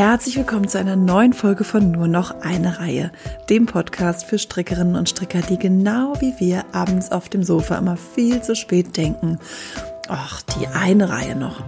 [0.00, 3.12] Herzlich willkommen zu einer neuen Folge von Nur noch eine Reihe,
[3.50, 7.98] dem Podcast für Strickerinnen und Stricker, die genau wie wir abends auf dem Sofa immer
[7.98, 9.38] viel zu spät denken.
[10.08, 11.62] Ach, die eine Reihe noch.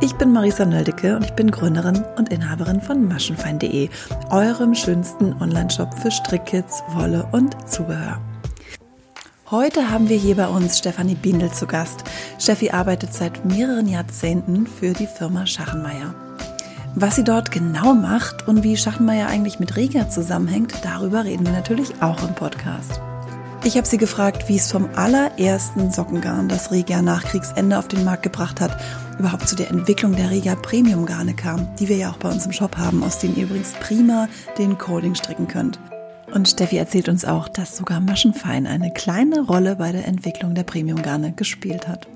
[0.00, 3.90] Ich bin Marisa Nöldecke und ich bin Gründerin und Inhaberin von maschenfein.de,
[4.30, 8.18] eurem schönsten Online-Shop für Strickkits, Wolle und Zubehör.
[9.50, 12.04] Heute haben wir hier bei uns Stefanie Bindel zu Gast.
[12.38, 16.14] Steffi arbeitet seit mehreren Jahrzehnten für die Firma Schachenmeier.
[16.96, 21.52] Was sie dort genau macht und wie Schachenmeier eigentlich mit Regia zusammenhängt, darüber reden wir
[21.52, 23.00] natürlich auch im Podcast.
[23.64, 28.04] Ich habe sie gefragt, wie es vom allerersten Sockengarn, das Regia nach Kriegsende auf den
[28.04, 28.80] Markt gebracht hat,
[29.18, 32.46] überhaupt zu der Entwicklung der Regia Premium Garne kam, die wir ja auch bei uns
[32.46, 35.80] im Shop haben, aus denen ihr übrigens prima den Coding stricken könnt.
[36.32, 40.64] Und Steffi erzählt uns auch, dass sogar Maschenfein eine kleine Rolle bei der Entwicklung der
[40.64, 42.06] Premium Garne gespielt hat.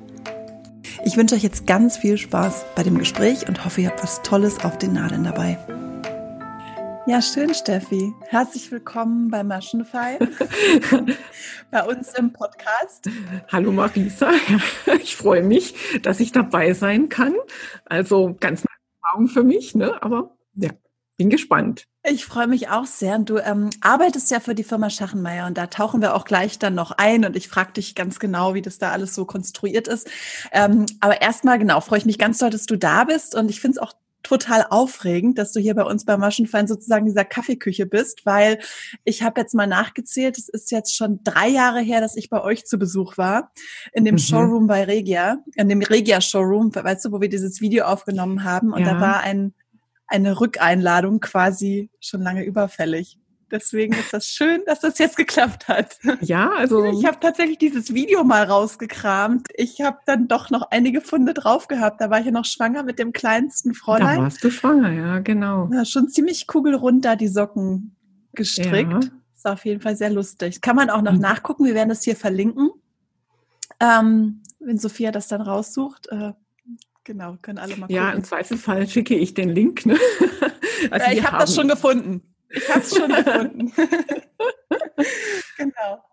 [1.09, 4.21] Ich wünsche euch jetzt ganz viel Spaß bei dem Gespräch und hoffe, ihr habt was
[4.21, 5.57] Tolles auf den Nadeln dabei.
[7.07, 8.13] Ja, schön, Steffi.
[8.27, 10.19] Herzlich willkommen bei Maschenfein,
[11.71, 13.09] bei uns im Podcast.
[13.51, 14.33] Hallo Marisa,
[15.03, 17.35] ich freue mich, dass ich dabei sein kann.
[17.87, 20.03] Also ganz neue Erfahrung für mich, ne?
[20.03, 20.73] aber ja,
[21.19, 21.85] bin gespannt.
[22.05, 23.17] Ich freue mich auch sehr.
[23.17, 26.59] Und du ähm, arbeitest ja für die Firma Schachenmeier und da tauchen wir auch gleich
[26.59, 29.89] dann noch ein und ich frage dich ganz genau, wie das da alles so konstruiert
[29.89, 30.09] ist.
[30.53, 33.61] Ähm, aber erstmal, genau, freue ich mich ganz doll, dass du da bist und ich
[33.61, 37.87] finde es auch total aufregend, dass du hier bei uns bei Maschenfein sozusagen dieser Kaffeeküche
[37.87, 38.59] bist, weil
[39.05, 42.43] ich habe jetzt mal nachgezählt, es ist jetzt schon drei Jahre her, dass ich bei
[42.43, 43.53] euch zu Besuch war,
[43.93, 44.19] in dem mhm.
[44.19, 48.73] Showroom bei Regia, in dem Regia Showroom, weißt du, wo wir dieses Video aufgenommen haben
[48.73, 48.95] und ja.
[48.95, 49.55] da war ein
[50.09, 53.19] eine Rückeinladung quasi schon lange überfällig.
[53.51, 55.99] Deswegen ist das schön, dass das jetzt geklappt hat.
[56.21, 59.49] Ja, also ich habe tatsächlich dieses Video mal rausgekramt.
[59.55, 62.01] Ich habe dann doch noch einige Funde drauf gehabt.
[62.01, 64.19] Da war ich ja noch schwanger mit dem kleinsten Fräulein.
[64.19, 65.71] Da warst du schwanger, ja, genau.
[65.73, 67.97] Ja, schon ziemlich kugelrund da die Socken
[68.35, 69.05] gestrickt.
[69.05, 69.11] Ja.
[69.35, 70.61] Ist auf jeden Fall sehr lustig.
[70.61, 71.21] Kann man auch noch mhm.
[71.21, 71.65] nachgucken.
[71.65, 72.71] Wir werden das hier verlinken.
[73.81, 76.09] Ähm, wenn Sophia das dann raussucht.
[76.09, 76.33] Äh,
[77.09, 77.97] Genau, können alle mal gucken.
[77.97, 79.87] Ja, im Zweifelsfall schicke ich den Link.
[79.87, 79.99] Ne?
[80.93, 82.23] Also ja, ich habe das schon gefunden.
[82.51, 83.73] Ich habe es schon gefunden.
[85.57, 86.05] genau.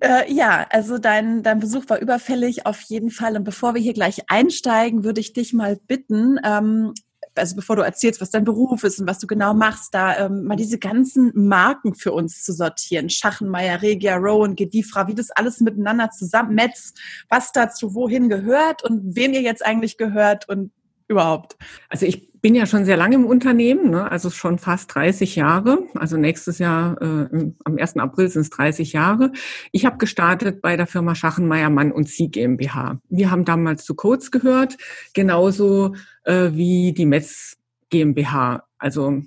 [0.00, 3.36] Äh, ja, also dein, dein Besuch war überfällig auf jeden Fall.
[3.36, 6.92] Und bevor wir hier gleich einsteigen, würde ich dich mal bitten, ähm,
[7.38, 10.44] also bevor du erzählst, was dein Beruf ist und was du genau machst, da ähm,
[10.44, 13.10] mal diese ganzen Marken für uns zu sortieren.
[13.10, 16.94] Schachenmeier, Regia, Rowan, Gedifra, wie das alles miteinander zusammen, Metz,
[17.28, 20.72] was dazu wohin gehört und wem ihr jetzt eigentlich gehört und
[21.08, 21.56] überhaupt.
[21.88, 24.10] Also ich bin ja schon sehr lange im Unternehmen, ne?
[24.10, 25.78] also schon fast 30 Jahre.
[25.94, 27.96] Also nächstes Jahr, äh, am 1.
[27.96, 29.32] April sind es 30 Jahre.
[29.72, 33.00] Ich habe gestartet bei der Firma Schachenmeier Mann und Sie GmbH.
[33.08, 34.76] Wir haben damals zu Codes gehört,
[35.12, 35.94] genauso
[36.24, 37.56] äh, wie die Metz
[37.90, 38.64] GmbH.
[38.78, 39.22] Also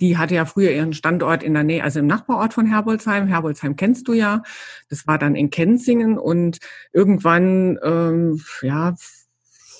[0.00, 3.26] die hatte ja früher ihren Standort in der Nähe, also im Nachbarort von Herbolzheim.
[3.28, 4.42] Herbolzheim kennst du ja.
[4.88, 6.58] Das war dann in Kenzingen und
[6.92, 8.94] irgendwann, ähm, ja,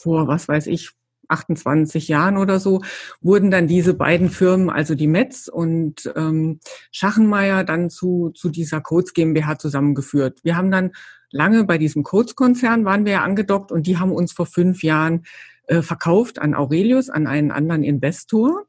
[0.03, 0.93] vor, was weiß ich,
[1.29, 2.83] 28 Jahren oder so,
[3.21, 6.61] wurden dann diese beiden Firmen, also die Metz und ähm,
[6.93, 10.41] Schachenmeier, dann zu, zu dieser Codes GmbH zusammengeführt.
[10.43, 10.93] Wir haben dann
[11.31, 15.25] lange bei diesem Codes-Konzern waren wir ja angedockt und die haben uns vor fünf Jahren
[15.67, 18.65] äh, verkauft an Aurelius, an einen anderen Investor.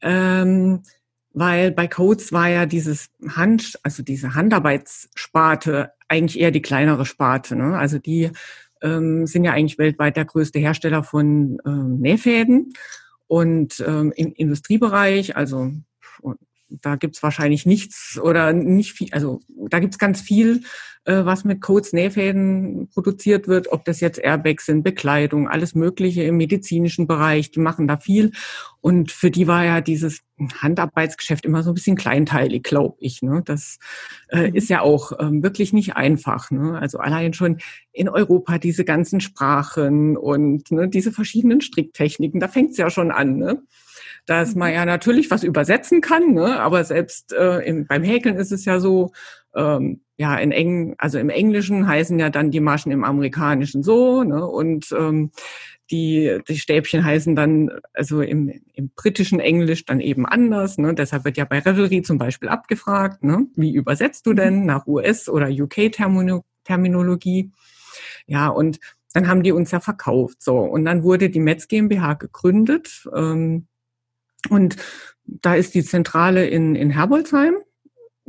[0.00, 0.82] Ähm,
[1.32, 7.54] weil bei Codes war ja dieses Hand, also diese Handarbeitssparte eigentlich eher die kleinere Sparte.
[7.54, 7.78] Ne?
[7.78, 8.30] Also die
[8.82, 12.72] ähm, sind ja eigentlich weltweit der größte Hersteller von ähm, Nähfäden.
[13.26, 15.70] Und ähm, im Industriebereich, also
[16.68, 20.62] da gibt's wahrscheinlich nichts oder nicht viel, also da gibt's ganz viel,
[21.08, 26.22] äh, was mit Codes Nähfäden produziert wird, ob das jetzt Airbags sind, Bekleidung, alles Mögliche
[26.24, 28.32] im medizinischen Bereich, die machen da viel.
[28.82, 30.20] Und für die war ja dieses
[30.60, 33.22] Handarbeitsgeschäft immer so ein bisschen kleinteilig, glaube ich.
[33.22, 33.42] Ne?
[33.44, 33.78] Das
[34.28, 34.54] äh, mhm.
[34.54, 36.50] ist ja auch ähm, wirklich nicht einfach.
[36.50, 36.78] Ne?
[36.78, 37.56] Also allein schon
[37.92, 43.38] in Europa diese ganzen Sprachen und ne, diese verschiedenen Stricktechniken, da fängt's ja schon an.
[43.38, 43.62] Ne?
[44.28, 44.74] Dass man mhm.
[44.74, 46.60] ja natürlich was übersetzen kann, ne?
[46.60, 49.12] aber selbst äh, im, beim Häkeln ist es ja so,
[49.56, 54.24] ähm, ja, in Eng, also im Englischen heißen ja dann die Maschen im Amerikanischen so,
[54.24, 54.44] ne?
[54.44, 55.30] Und ähm,
[55.90, 60.76] die, die Stäbchen heißen dann, also im, im britischen Englisch dann eben anders.
[60.76, 60.94] Ne?
[60.94, 63.46] Deshalb wird ja bei Revelry zum Beispiel abgefragt, ne?
[63.56, 64.66] wie übersetzt du denn mhm.
[64.66, 67.52] nach US- oder UK-Terminologie?
[68.26, 68.80] Ja, und
[69.14, 70.42] dann haben die uns ja verkauft.
[70.42, 73.08] So, und dann wurde die Metz GmbH gegründet.
[73.16, 73.67] Ähm,
[74.48, 74.76] und
[75.24, 77.54] da ist die Zentrale in, in Herbolzheim.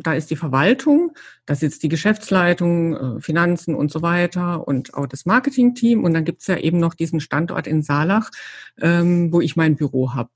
[0.02, 1.12] Da ist die Verwaltung,
[1.46, 6.06] da sitzt die Geschäftsleitung, äh, Finanzen und so weiter und auch das Marketingteam.
[6.06, 8.32] Und dann gibt's ja eben noch diesen Standort in Saalach,
[8.80, 10.30] ähm, wo ich mein Büro habe.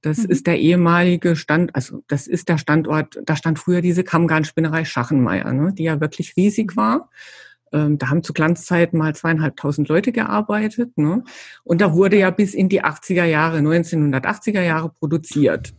[0.00, 0.30] Das mhm.
[0.30, 5.52] ist der ehemalige Stand, also das ist der Standort, da stand früher diese Kammgarnspinnerei Schachenmeier,
[5.52, 7.10] ne, die ja wirklich riesig war.
[7.72, 10.96] Ähm, da haben zu Glanzzeiten mal zweieinhalbtausend Leute gearbeitet.
[10.96, 11.24] Ne?
[11.64, 15.74] Und da wurde ja bis in die 80er Jahre, 1980er Jahre produziert.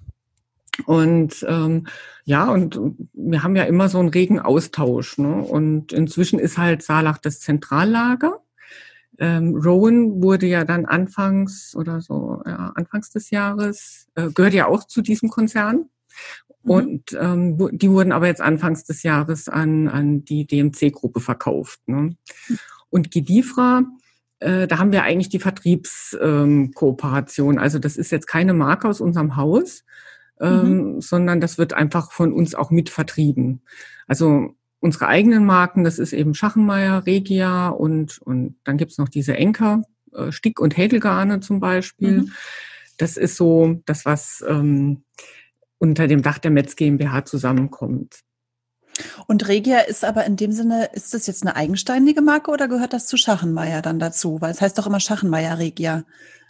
[0.86, 1.88] Und ähm,
[2.26, 2.80] ja, und
[3.14, 5.18] wir haben ja immer so einen regen Austausch.
[5.18, 5.36] Ne?
[5.36, 8.42] Und inzwischen ist halt Saalach das Zentrallager.
[9.20, 14.68] Ähm, Rowan wurde ja dann anfangs oder so, ja, anfangs des Jahres, äh, gehört ja
[14.68, 15.90] auch zu diesem Konzern.
[16.68, 16.74] Mhm.
[16.74, 21.80] Und ähm, die wurden aber jetzt anfangs des Jahres an, an die DMC-Gruppe verkauft.
[21.88, 22.16] Ne?
[22.48, 22.60] Mhm.
[22.90, 23.84] Und Gidifra,
[24.40, 27.56] äh, da haben wir eigentlich die Vertriebskooperation.
[27.56, 29.84] Ähm, also das ist jetzt keine Marke aus unserem Haus,
[30.40, 31.02] ähm, mhm.
[31.02, 33.62] sondern das wird einfach von uns auch mit vertrieben.
[34.08, 39.36] Also unsere eigenen Marken, das ist eben Schachenmeier, Regia und, und dann gibt's noch diese
[39.36, 42.22] Enker, äh, Stick- und Häkelgarne zum Beispiel.
[42.22, 42.32] Mhm.
[42.98, 45.04] Das ist so das, was ähm,
[45.80, 48.22] unter dem Dach der Metz GmbH zusammenkommt.
[49.28, 52.94] Und Regia ist aber in dem Sinne, ist das jetzt eine eigenständige Marke oder gehört
[52.94, 54.42] das zu Schachenmeier dann dazu?
[54.42, 56.04] Weil es heißt doch immer Schachenmeier Regia.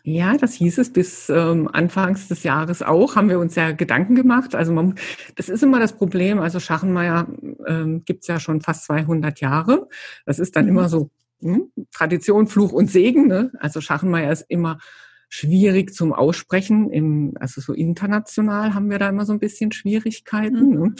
[0.03, 4.15] Ja, das hieß es bis ähm, Anfangs des Jahres auch, haben wir uns ja Gedanken
[4.15, 4.55] gemacht.
[4.55, 4.95] Also man,
[5.35, 6.39] das ist immer das Problem.
[6.39, 7.27] Also Schachenmeier
[7.67, 9.89] ähm, gibt ja schon fast 200 Jahre.
[10.25, 10.71] Das ist dann mhm.
[10.71, 11.09] immer so
[11.41, 13.27] hm, Tradition, Fluch und Segen.
[13.27, 13.51] Ne?
[13.59, 14.79] Also Schachenmeier ist immer
[15.29, 16.89] schwierig zum Aussprechen.
[16.89, 20.71] Im, also so international haben wir da immer so ein bisschen Schwierigkeiten.
[20.71, 20.79] Mhm.
[20.79, 20.95] Ne?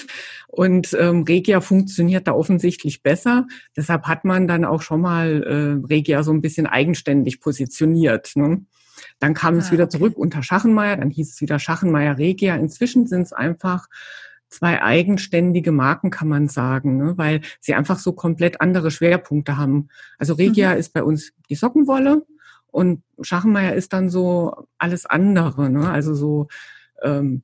[0.47, 3.47] Und ähm, Regia funktioniert da offensichtlich besser.
[3.75, 8.31] Deshalb hat man dann auch schon mal äh, Regia so ein bisschen eigenständig positioniert.
[8.35, 8.65] Ne?
[9.19, 9.97] Dann kam ah, es wieder okay.
[9.97, 12.55] zurück unter Schachenmeier, dann hieß es wieder Schachenmeier Regia.
[12.55, 13.87] Inzwischen sind es einfach
[14.49, 17.17] zwei eigenständige Marken, kann man sagen, ne?
[17.17, 19.89] weil sie einfach so komplett andere Schwerpunkte haben.
[20.17, 20.79] Also Regia mhm.
[20.79, 22.25] ist bei uns die Sockenwolle
[22.71, 25.89] und Schachenmeier ist dann so alles andere, ne?
[25.89, 26.47] also so
[27.01, 27.43] ähm,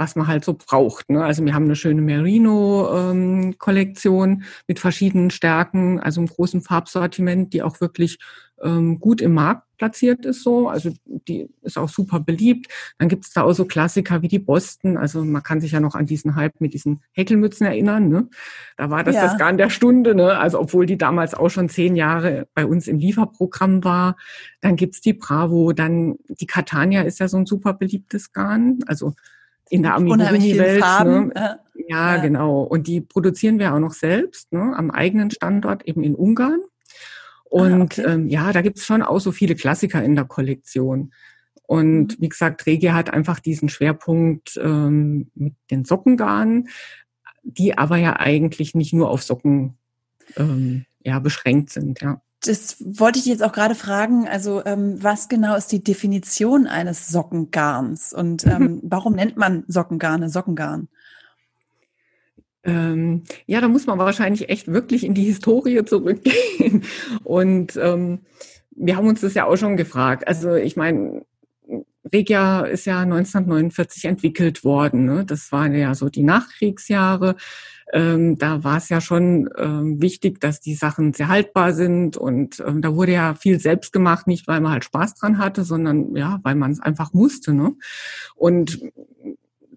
[0.00, 1.10] was man halt so braucht.
[1.10, 1.22] Ne?
[1.22, 7.62] Also wir haben eine schöne Merino-Kollektion ähm, mit verschiedenen Stärken, also einem großen Farbsortiment, die
[7.62, 8.18] auch wirklich
[8.62, 10.68] ähm, gut im Markt platziert ist so.
[10.68, 12.66] Also die ist auch super beliebt.
[12.98, 14.98] Dann gibt es da auch so Klassiker wie die Boston.
[14.98, 18.08] Also man kann sich ja noch an diesen Hype mit diesen Häkelmützen erinnern.
[18.08, 18.28] Ne?
[18.76, 19.22] Da war das ja.
[19.24, 20.14] das Garn der Stunde.
[20.14, 20.38] Ne?
[20.38, 24.16] Also obwohl die damals auch schon zehn Jahre bei uns im Lieferprogramm war.
[24.60, 25.72] Dann gibt's die Bravo.
[25.72, 28.80] Dann die Catania ist ja so ein super beliebtes Garn.
[28.86, 29.14] Also
[29.70, 30.84] in der Amigurumi-Welt.
[31.04, 31.32] Ne?
[31.34, 31.58] Ja,
[31.88, 32.62] ja, genau.
[32.62, 34.74] Und die produzieren wir auch noch selbst, ne?
[34.76, 36.60] am eigenen Standort, eben in Ungarn.
[37.50, 38.12] Ah, Und ah, okay.
[38.12, 41.12] ähm, ja, da gibt's schon auch so viele Klassiker in der Kollektion.
[41.66, 42.22] Und mhm.
[42.22, 46.68] wie gesagt, Regia hat einfach diesen Schwerpunkt ähm, mit den Sockengarnen,
[47.42, 49.76] die aber ja eigentlich nicht nur auf Socken
[50.36, 52.20] ähm, ja, beschränkt sind, ja.
[52.42, 54.26] Das wollte ich jetzt auch gerade fragen.
[54.26, 60.30] Also, ähm, was genau ist die Definition eines Sockengarns und ähm, warum nennt man Sockengarne
[60.30, 60.88] Sockengarn?
[62.64, 66.84] Ähm, ja, da muss man wahrscheinlich echt wirklich in die Historie zurückgehen.
[67.24, 68.20] Und ähm,
[68.70, 70.26] wir haben uns das ja auch schon gefragt.
[70.28, 71.24] Also ich meine,
[72.12, 75.04] Regia ist ja 1949 entwickelt worden.
[75.04, 75.24] Ne?
[75.24, 77.36] Das waren ja so die Nachkriegsjahre
[77.92, 82.62] ähm, da war es ja schon ähm, wichtig, dass die Sachen sehr haltbar sind und
[82.64, 86.14] ähm, da wurde ja viel selbst gemacht, nicht weil man halt Spaß dran hatte, sondern
[86.14, 87.52] ja, weil man es einfach musste.
[87.52, 87.74] Ne?
[88.36, 88.80] Und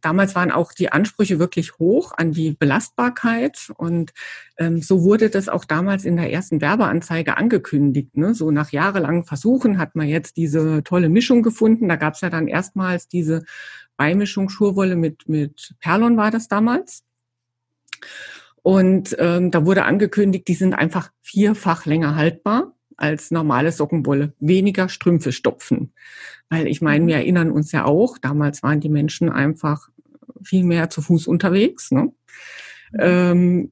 [0.03, 4.11] damals waren auch die Ansprüche wirklich hoch an die Belastbarkeit und
[4.57, 8.15] ähm, so wurde das auch damals in der ersten Werbeanzeige angekündigt.
[8.17, 8.35] Ne?
[8.35, 11.89] So nach jahrelangen Versuchen hat man jetzt diese tolle Mischung gefunden.
[11.89, 13.43] Da gab es ja dann erstmals diese
[13.97, 17.03] Beimischung Schurwolle mit, mit Perlon war das damals.
[18.61, 24.33] Und ähm, da wurde angekündigt, die sind einfach vierfach länger haltbar als normale Sockenwolle.
[24.39, 25.93] Weniger Strümpfe stopfen.
[26.49, 29.89] Weil ich meine, wir erinnern uns ja auch, damals waren die Menschen einfach
[30.43, 31.91] viel mehr zu Fuß unterwegs.
[31.91, 32.11] Ne?
[32.91, 32.99] Mhm.
[32.99, 33.71] Ähm,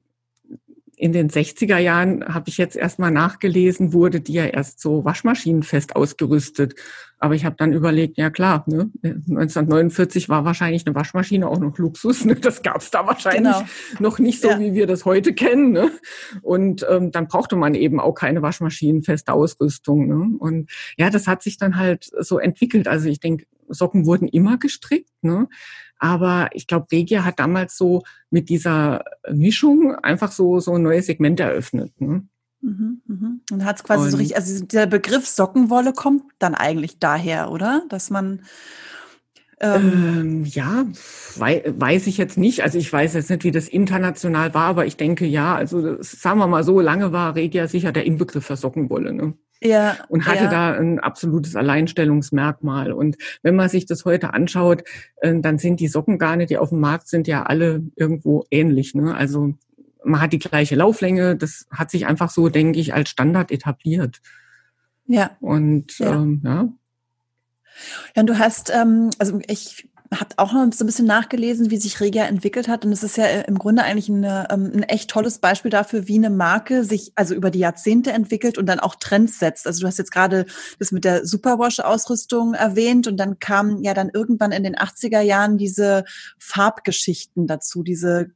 [1.02, 5.96] in den 60er Jahren habe ich jetzt erstmal nachgelesen, wurde die ja erst so waschmaschinenfest
[5.96, 6.76] ausgerüstet.
[7.18, 11.76] Aber ich habe dann überlegt, ja klar, ne, 1949 war wahrscheinlich eine Waschmaschine auch noch
[11.76, 12.24] Luxus.
[12.24, 12.36] Ne?
[12.36, 13.64] Das gab es da wahrscheinlich genau.
[13.98, 14.60] noch nicht so, ja.
[14.60, 15.72] wie wir das heute kennen.
[15.72, 15.90] Ne?
[16.40, 20.06] Und ähm, dann brauchte man eben auch keine waschmaschinenfeste Ausrüstung.
[20.06, 20.38] Ne?
[20.38, 22.86] Und ja, das hat sich dann halt so entwickelt.
[22.86, 25.10] Also ich denke, Socken wurden immer gestrickt.
[25.22, 25.48] Ne?
[26.02, 31.06] Aber ich glaube, Regia hat damals so mit dieser Mischung einfach so, so ein neues
[31.06, 31.92] Segment eröffnet.
[32.00, 32.26] Ne?
[32.60, 33.40] Mhm, mhm.
[33.52, 37.52] Und hat es quasi Und, so richtig, also der Begriff Sockenwolle kommt dann eigentlich daher,
[37.52, 37.84] oder?
[37.88, 38.42] Dass man
[39.60, 40.86] ähm, ähm, ja,
[41.36, 42.64] wei weiß ich jetzt nicht.
[42.64, 46.10] Also ich weiß jetzt nicht, wie das international war, aber ich denke ja, also das,
[46.10, 49.12] sagen wir mal so, lange war Regia sicher der Inbegriff für Sockenwolle.
[49.12, 49.34] Ne?
[49.64, 50.50] Ja, und hatte ja.
[50.50, 52.92] da ein absolutes Alleinstellungsmerkmal.
[52.92, 54.82] Und wenn man sich das heute anschaut,
[55.18, 58.94] äh, dann sind die Sockengarne, die auf dem Markt sind, ja alle irgendwo ähnlich.
[58.94, 59.14] Ne?
[59.14, 59.54] Also
[60.04, 61.36] man hat die gleiche Lauflänge.
[61.36, 64.20] Das hat sich einfach so, denke ich, als Standard etabliert.
[65.06, 65.36] Ja.
[65.40, 66.14] Und ja.
[66.14, 66.68] Ähm, ja.
[68.14, 71.78] Ja, und du hast, ähm, also ich habe auch noch so ein bisschen nachgelesen, wie
[71.78, 72.84] sich Regia entwickelt hat.
[72.84, 76.08] Und es ist ja äh, im Grunde eigentlich eine, ähm, ein echt tolles Beispiel dafür,
[76.08, 79.66] wie eine Marke sich also über die Jahrzehnte entwickelt und dann auch Trends setzt.
[79.66, 80.46] Also du hast jetzt gerade
[80.78, 85.56] das mit der Superwash-Ausrüstung erwähnt und dann kamen ja dann irgendwann in den 80er Jahren
[85.56, 86.04] diese
[86.38, 88.30] Farbgeschichten dazu, diese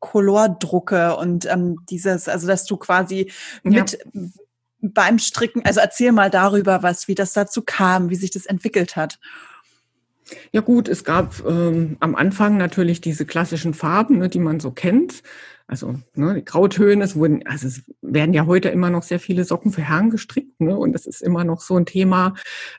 [0.00, 3.30] Colordrucke und ähm, dieses, also dass du quasi
[3.62, 4.20] mit ja.
[4.80, 8.96] beim Stricken, also erzähl mal darüber was, wie das dazu kam, wie sich das entwickelt
[8.96, 9.20] hat.
[10.52, 14.70] Ja gut, es gab ähm, am Anfang natürlich diese klassischen Farben, ne, die man so
[14.70, 15.22] kennt.
[15.66, 19.44] Also ne, die Grautöne, es wurden, also es werden ja heute immer noch sehr viele
[19.44, 20.76] Socken für Herren gestrickt, ne?
[20.76, 22.34] Und das ist immer noch so ein Thema,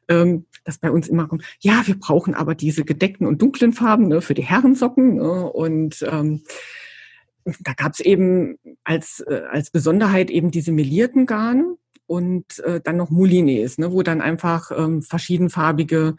[0.08, 1.44] ähm, das bei uns immer kommt.
[1.60, 5.16] Ja, wir brauchen aber diese gedeckten und dunklen Farben ne, für die Herrensocken.
[5.16, 5.52] Ne?
[5.52, 6.44] Und ähm,
[7.62, 12.98] da gab es eben als, äh, als Besonderheit eben diese melierten Garne und äh, dann
[12.98, 16.16] noch Moulines, ne, wo dann einfach ähm, verschiedenfarbige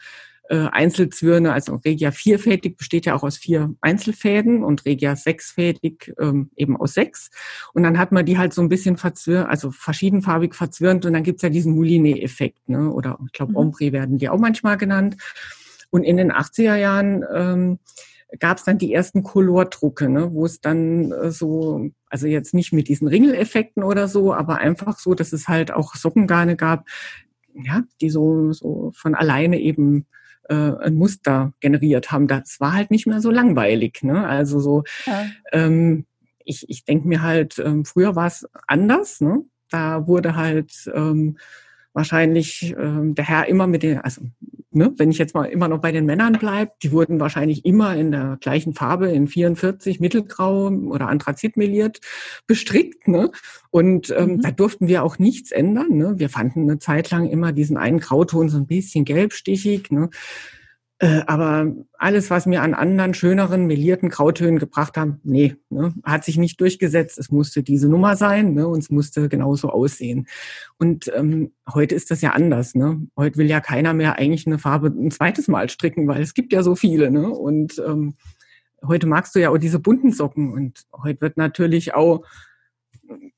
[0.48, 6.50] äh, Einzelzwirne, also Regia vierfädig besteht ja auch aus vier Einzelfäden und Regia sechsfädig ähm,
[6.56, 7.30] eben aus sechs.
[7.72, 11.22] Und dann hat man die halt so ein bisschen verzwirnt, also verschiedenfarbig verzwirnt und dann
[11.22, 12.90] gibt's ja diesen Moulinet-Effekt, ne?
[12.90, 13.56] oder ich glaube mhm.
[13.56, 15.16] Ombre werden die auch manchmal genannt.
[15.90, 17.78] Und in den 80er Jahren ähm,
[18.38, 22.72] gab es dann die ersten Colordrucke, ne, wo es dann äh, so, also jetzt nicht
[22.72, 26.86] mit diesen Ringeleffekten oder so, aber einfach so, dass es halt auch Sockengarne gab,
[27.54, 30.06] ja, die so, so von alleine eben
[30.48, 32.26] äh, ein Muster generiert haben.
[32.26, 34.02] Das war halt nicht mehr so langweilig.
[34.02, 34.26] Ne?
[34.26, 35.26] Also so, ja.
[35.52, 36.06] ähm,
[36.44, 39.20] ich, ich denke mir halt, ähm, früher war es anders.
[39.20, 39.44] Ne?
[39.70, 41.38] Da wurde halt ähm,
[41.94, 44.22] wahrscheinlich ähm, der Herr immer mit den, also
[44.72, 47.96] ne, wenn ich jetzt mal immer noch bei den Männern bleibe, die wurden wahrscheinlich immer
[47.96, 52.00] in der gleichen Farbe, in 44, mittelgrau oder anthrazitmeliert
[52.46, 53.08] bestrickt.
[53.08, 53.30] Ne?
[53.70, 54.42] Und ähm, mhm.
[54.42, 55.96] da durften wir auch nichts ändern.
[55.96, 56.14] Ne?
[56.16, 59.90] Wir fanden eine Zeit lang immer diesen einen Grauton so ein bisschen gelbstichig.
[59.90, 60.10] Ne?
[61.00, 66.24] Äh, aber alles, was mir an anderen schöneren, melierten Grautönen gebracht haben, nee, ne, hat
[66.24, 67.18] sich nicht durchgesetzt.
[67.18, 70.28] Es musste diese Nummer sein ne, und es musste genauso aussehen.
[70.78, 72.76] Und ähm, heute ist das ja anders.
[72.76, 73.06] Ne?
[73.16, 76.52] Heute will ja keiner mehr eigentlich eine Farbe ein zweites Mal stricken, weil es gibt
[76.52, 77.10] ja so viele.
[77.10, 77.28] Ne?
[77.28, 78.14] Und ähm,
[78.86, 80.52] heute magst du ja auch diese bunten Socken.
[80.52, 82.24] Und heute wird natürlich auch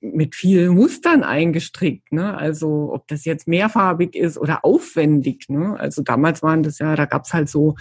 [0.01, 2.13] mit vielen Mustern eingestrickt.
[2.13, 2.37] Ne?
[2.37, 5.49] Also ob das jetzt mehrfarbig ist oder aufwendig.
[5.49, 5.79] Ne?
[5.79, 7.75] Also damals waren das ja, da gab's halt so,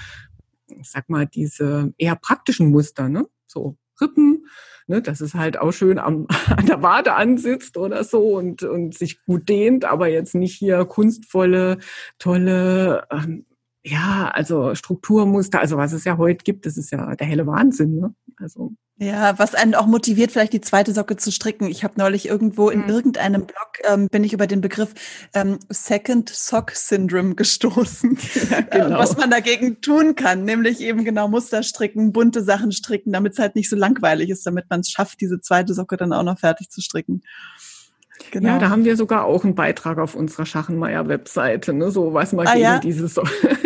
[0.67, 3.27] ich sag mal, diese eher praktischen Muster, ne?
[3.47, 4.45] so Rippen,
[4.87, 5.01] ne?
[5.01, 9.23] dass es halt auch schön am, an der Wade ansitzt oder so und, und sich
[9.25, 11.77] gut dehnt, aber jetzt nicht hier kunstvolle,
[12.19, 13.45] tolle, ähm,
[13.87, 17.99] ja, also Strukturmuster, also was es ja heute gibt, das ist ja der helle Wahnsinn.
[17.99, 18.15] Ne?
[18.37, 21.67] Also ja, was einen auch motiviert, vielleicht die zweite Socke zu stricken.
[21.67, 22.89] Ich habe neulich irgendwo in mhm.
[22.89, 24.93] irgendeinem Blog ähm, bin ich über den Begriff
[25.35, 28.17] ähm, Second Sock Syndrome gestoßen,
[28.49, 28.97] ja, genau.
[28.97, 33.39] was man dagegen tun kann, nämlich eben genau Muster stricken, bunte Sachen stricken, damit es
[33.39, 36.39] halt nicht so langweilig ist, damit man es schafft, diese zweite Socke dann auch noch
[36.39, 37.21] fertig zu stricken.
[38.31, 38.47] Genau.
[38.47, 41.91] Ja, da haben wir sogar auch einen Beitrag auf unserer Schachenmeier-Webseite, ne?
[41.91, 42.79] so was man ah, gegen ja?
[42.79, 43.19] dieses.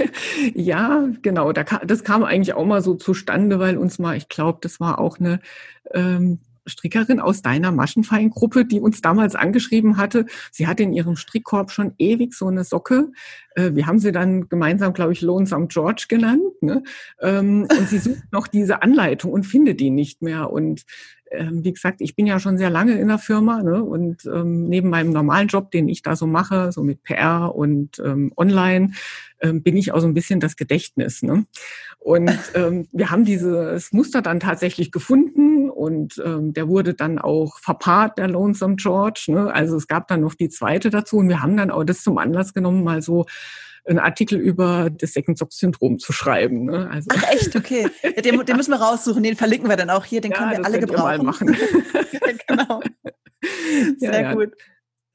[0.54, 1.52] ja, genau.
[1.54, 5.00] Da das kam eigentlich auch mal so zustande, weil uns mal, ich glaube, das war
[5.00, 5.40] auch eine
[5.94, 10.26] ähm, Strickerin aus deiner Maschenfeingruppe, die uns damals angeschrieben hatte.
[10.52, 13.12] Sie hatte in ihrem Strickkorb schon ewig so eine Socke.
[13.60, 16.62] Äh, wir haben sie dann gemeinsam, glaube ich, Lonesome George genannt.
[16.62, 16.84] Ne?
[17.22, 20.52] Ähm, und sie sucht noch diese Anleitung und findet die nicht mehr.
[20.52, 20.86] Und
[21.32, 23.84] ähm, wie gesagt, ich bin ja schon sehr lange in der Firma ne?
[23.84, 28.00] und ähm, neben meinem normalen Job, den ich da so mache, so mit PR und
[28.04, 28.92] ähm, online,
[29.42, 31.22] ähm, bin ich auch so ein bisschen das Gedächtnis.
[31.22, 31.46] Ne?
[32.00, 37.60] Und ähm, wir haben dieses Muster dann tatsächlich gefunden und ähm, der wurde dann auch
[37.60, 39.26] verpaart, der Lonesome George.
[39.28, 39.54] Ne?
[39.54, 42.18] Also es gab dann noch die zweite dazu und wir haben dann auch das zum
[42.18, 43.26] Anlass genommen, mal so
[43.90, 46.66] einen Artikel über das Second-Sock-Syndrom zu schreiben.
[46.66, 46.90] Ne?
[46.92, 47.08] Also.
[47.14, 47.88] Ach echt, okay.
[48.04, 50.52] Ja, den, den, müssen wir raussuchen, den verlinken wir dann auch hier, den ja, können
[50.52, 51.04] wir alle gebrauchen.
[51.04, 51.58] Mal machen.
[52.48, 52.82] genau.
[53.98, 54.54] Sehr ja, gut.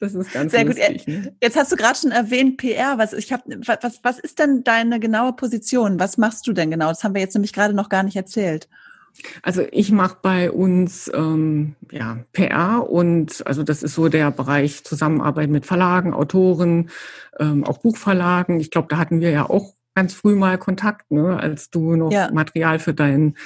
[0.00, 1.08] Das ist ganz Sehr lustig, gut.
[1.08, 1.36] Ne?
[1.40, 2.98] Jetzt hast du gerade schon erwähnt PR.
[2.98, 5.98] Was, ich hab, was, was ist denn deine genaue Position?
[5.98, 6.88] Was machst du denn genau?
[6.88, 8.68] Das haben wir jetzt nämlich gerade noch gar nicht erzählt.
[9.42, 14.84] Also ich mache bei uns ähm, ja, PR und also das ist so der Bereich
[14.84, 16.90] Zusammenarbeit mit Verlagen, Autoren,
[17.38, 18.60] ähm, auch Buchverlagen.
[18.60, 22.10] Ich glaube, da hatten wir ja auch ganz früh mal Kontakt, ne, als du noch
[22.10, 22.30] ja.
[22.32, 23.36] Material für dein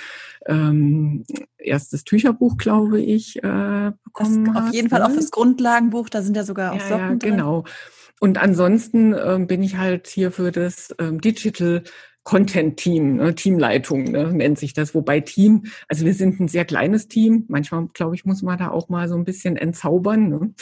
[0.46, 1.24] ähm,
[1.58, 4.68] erstes Tücherbuch, glaube ich, äh, bekommen das, hast.
[4.68, 4.90] Auf jeden ne?
[4.90, 7.62] Fall auch fürs Grundlagenbuch, da sind ja sogar auch ja, Socken ja, genau.
[7.62, 7.72] Drin.
[8.20, 11.84] Und ansonsten ähm, bin ich halt hier für das ähm, Digital
[12.28, 14.94] Content-Team, ne, Teamleitung ne, nennt sich das.
[14.94, 17.46] Wobei Team, also wir sind ein sehr kleines Team.
[17.48, 20.28] Manchmal, glaube ich, muss man da auch mal so ein bisschen entzaubern.
[20.28, 20.54] Ne?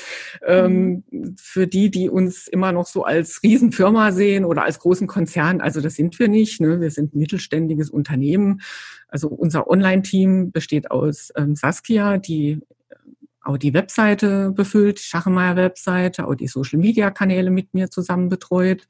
[0.46, 1.35] Ähm, mhm.
[1.37, 5.80] für die, die uns immer noch so als Riesenfirma sehen oder als großen Konzern, also
[5.80, 6.61] das sind wir nicht.
[6.61, 6.80] Ne?
[6.80, 8.61] Wir sind ein mittelständiges Unternehmen.
[9.08, 12.94] Also unser Online-Team besteht aus ähm, Saskia, die äh,
[13.42, 18.87] auch die Webseite befüllt, die Schachemeier-Webseite, auch die Social-Media-Kanäle mit mir zusammen betreut.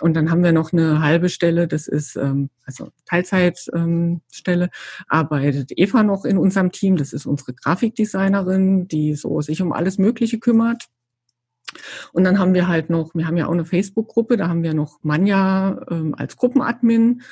[0.00, 4.70] Und dann haben wir noch eine halbe Stelle, das ist ähm, also Teilzeitstelle, ähm,
[5.08, 6.96] arbeitet Eva noch in unserem Team.
[6.96, 10.88] Das ist unsere Grafikdesignerin, die so sich um alles Mögliche kümmert.
[12.12, 14.74] Und dann haben wir halt noch, wir haben ja auch eine Facebook-Gruppe, da haben wir
[14.74, 17.22] noch Manja ähm, als Gruppenadmin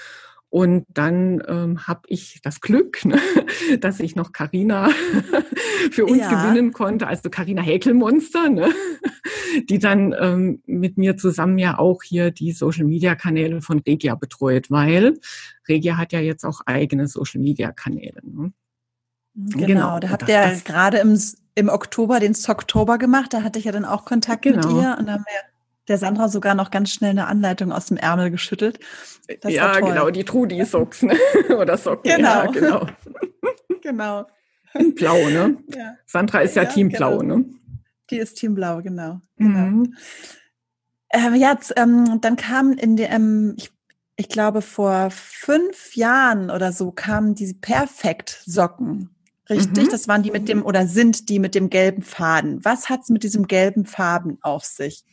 [0.57, 3.21] und dann ähm, habe ich das Glück, ne,
[3.79, 4.89] dass ich noch Karina
[5.91, 6.49] für uns ja.
[6.49, 8.71] gewinnen konnte, also Karina Häkelmonster, ne,
[9.69, 15.19] die dann ähm, mit mir zusammen ja auch hier die Social-Media-Kanäle von Regia betreut, weil
[15.69, 18.23] Regia hat ja jetzt auch eigene Social-Media-Kanäle.
[18.25, 18.53] Ne.
[19.35, 21.21] Genau, genau, da habt ihr gerade im,
[21.55, 24.57] im Oktober den Socktober gemacht, da hatte ich ja dann auch Kontakt genau.
[24.69, 25.56] mit ihr und haben wir
[25.89, 28.81] der Sandra sogar noch ganz schnell eine Anleitung aus dem Ärmel geschüttelt.
[29.41, 31.17] Das ja, genau, die Trudi-Socks, ne?
[31.57, 32.11] Oder Socken.
[32.11, 32.29] Genau.
[32.29, 32.87] Ja, genau.
[33.83, 34.27] genau.
[34.75, 35.57] In Blau, ne?
[35.75, 35.95] Ja.
[36.07, 37.37] Sandra ist ja, ja Team Blau, genau.
[37.37, 37.45] ne?
[38.11, 39.21] Die ist Team Blau, genau.
[39.37, 39.59] genau.
[39.59, 39.95] Mhm.
[41.09, 43.71] Äh, jetzt, ähm, dann kam in dem, ähm, ich,
[44.17, 49.11] ich glaube, vor fünf Jahren oder so kamen diese Perfekt-Socken.
[49.49, 49.87] Richtig?
[49.87, 49.91] Mhm.
[49.91, 52.65] Das waren die mit dem, oder sind die mit dem gelben Faden.
[52.65, 55.05] Was hat es mit diesem gelben Faden auf sich?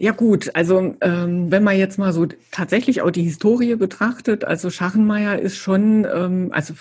[0.00, 4.70] Ja gut, also ähm, wenn man jetzt mal so tatsächlich auch die Historie betrachtet, also
[4.70, 6.74] Schachenmeier ist schon, ähm, also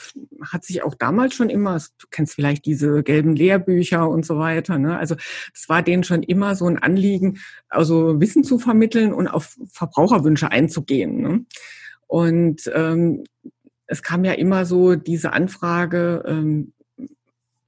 [0.45, 4.77] hat sich auch damals schon immer, du kennst vielleicht diese gelben Lehrbücher und so weiter,
[4.77, 4.99] ne?
[4.99, 5.15] also
[5.51, 10.51] es war denen schon immer so ein Anliegen, also Wissen zu vermitteln und auf Verbraucherwünsche
[10.51, 11.21] einzugehen.
[11.21, 11.45] Ne?
[12.05, 13.23] Und ähm,
[13.87, 16.73] es kam ja immer so diese Anfrage, ähm,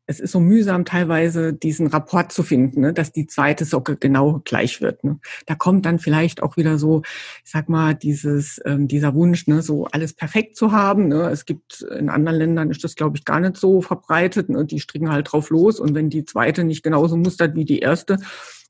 [0.09, 4.41] es ist so mühsam teilweise diesen Rapport zu finden, ne, dass die zweite Socke genau
[4.43, 5.03] gleich wird.
[5.03, 5.19] Ne.
[5.45, 7.03] Da kommt dann vielleicht auch wieder so,
[7.45, 11.09] ich sag mal, dieses, ähm, dieser Wunsch, ne, so alles perfekt zu haben.
[11.09, 11.29] Ne.
[11.29, 14.49] Es gibt in anderen Ländern ist das, glaube ich, gar nicht so verbreitet.
[14.49, 14.65] Ne.
[14.65, 18.17] Die stricken halt drauf los und wenn die zweite nicht genauso mustert wie die erste,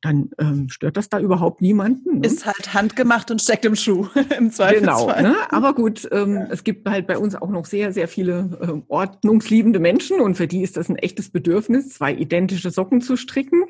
[0.02, 2.20] dann ähm, stört das da überhaupt niemanden.
[2.20, 2.28] Ne?
[2.28, 4.08] Ist halt handgemacht und steckt im Schuh
[4.38, 5.24] im Zweifelsfall.
[5.24, 5.36] Genau, ne?
[5.50, 6.48] aber gut, ähm, ja.
[6.50, 10.48] es gibt halt bei uns auch noch sehr, sehr viele äh, ordnungsliebende Menschen und für
[10.48, 13.66] die ist das ein echtes Bedürfnis, zwei identische Socken zu stricken.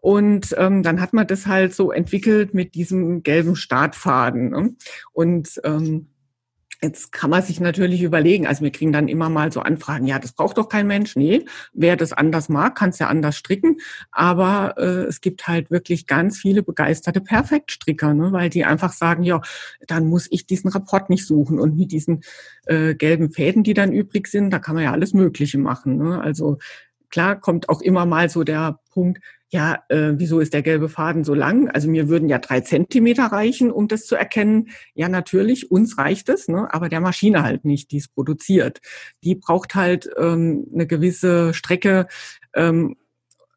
[0.00, 4.50] Und ähm, dann hat man das halt so entwickelt mit diesem gelben Startfaden.
[4.50, 4.74] Ne?
[5.12, 6.08] Und ähm,
[6.82, 10.18] Jetzt kann man sich natürlich überlegen, also wir kriegen dann immer mal so Anfragen, ja,
[10.18, 11.16] das braucht doch kein Mensch.
[11.16, 13.78] Nee, wer das anders mag, kann es ja anders stricken.
[14.10, 19.22] Aber äh, es gibt halt wirklich ganz viele begeisterte Perfektstricker, ne, weil die einfach sagen,
[19.22, 19.40] ja,
[19.86, 22.22] dann muss ich diesen Rapport nicht suchen und mit diesen
[22.66, 25.96] äh, gelben Fäden, die dann übrig sind, da kann man ja alles Mögliche machen.
[25.96, 26.20] Ne?
[26.20, 26.58] Also
[27.16, 31.24] klar kommt auch immer mal so der Punkt, ja, äh, wieso ist der gelbe Faden
[31.24, 31.70] so lang?
[31.70, 34.68] Also mir würden ja drei Zentimeter reichen, um das zu erkennen.
[34.92, 36.68] Ja, natürlich, uns reicht es, ne?
[36.74, 38.82] aber der Maschine halt nicht, die es produziert.
[39.24, 42.06] Die braucht halt ähm, eine gewisse Strecke,
[42.54, 42.96] ähm,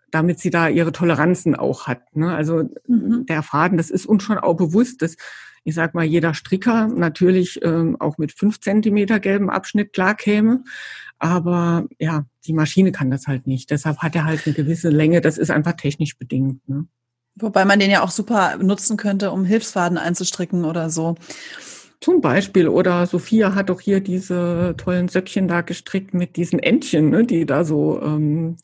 [0.10, 2.16] damit sie da ihre Toleranzen auch hat.
[2.16, 2.34] Ne?
[2.34, 3.26] Also mhm.
[3.26, 5.18] der Faden, das ist uns schon auch bewusst, dass
[5.66, 10.64] ich sag mal, jeder Stricker natürlich ähm, auch mit fünf Zentimeter gelben Abschnitt klar käme.
[11.20, 13.70] Aber ja, die Maschine kann das halt nicht.
[13.70, 15.22] Deshalb hat er halt eine gewisse Länge.
[15.22, 16.68] Das ist einfach technisch bedingt.
[16.68, 16.86] Ne?
[17.36, 21.16] Wobei man den ja auch super nutzen könnte, um Hilfsfaden einzustricken oder so.
[22.02, 22.68] Zum Beispiel.
[22.68, 27.46] Oder Sophia hat doch hier diese tollen Söckchen da gestrickt mit diesen Entchen, ne, die
[27.46, 28.58] da so, ähm,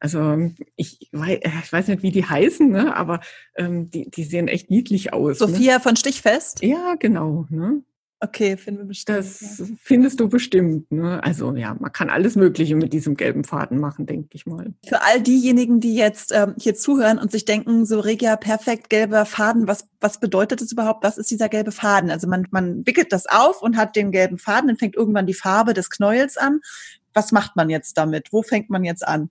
[0.00, 3.20] also ich weiß, ich weiß nicht, wie die heißen, ne, aber
[3.56, 5.38] ähm, die, die sehen echt niedlich aus.
[5.38, 5.46] Ne?
[5.46, 5.80] Sophia ne?
[5.80, 6.62] von Stichfest?
[6.62, 7.46] Ja, genau.
[7.48, 7.82] Ne?
[8.24, 9.18] Okay, finden wir bestimmt.
[9.18, 9.66] Das ja.
[9.82, 10.92] findest du bestimmt.
[10.92, 11.20] Ne?
[11.24, 14.72] Also ja, man kann alles Mögliche mit diesem gelben Faden machen, denke ich mal.
[14.86, 19.26] Für all diejenigen, die jetzt ähm, hier zuhören und sich denken, so Regia, perfekt gelber
[19.26, 21.02] Faden, was, was bedeutet das überhaupt?
[21.02, 22.12] Was ist dieser gelbe Faden?
[22.12, 25.34] Also man, man wickelt das auf und hat den gelben Faden, dann fängt irgendwann die
[25.34, 26.60] Farbe des Knäuels an.
[27.14, 28.28] Was macht man jetzt damit?
[28.30, 29.30] Wo fängt man jetzt an?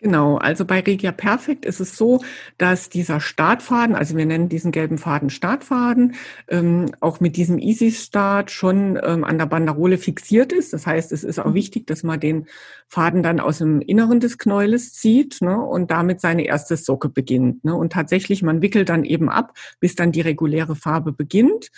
[0.00, 2.22] Genau, also bei Regia Perfekt ist es so,
[2.56, 6.14] dass dieser Startfaden, also wir nennen diesen gelben Faden Startfaden,
[6.46, 10.72] ähm, auch mit diesem Easy Start schon ähm, an der Banderole fixiert ist.
[10.72, 11.54] Das heißt, es ist auch mhm.
[11.54, 12.46] wichtig, dass man den
[12.86, 17.64] Faden dann aus dem Inneren des Knäules zieht ne, und damit seine erste Socke beginnt.
[17.64, 17.74] Ne.
[17.74, 21.70] Und tatsächlich, man wickelt dann eben ab, bis dann die reguläre Farbe beginnt.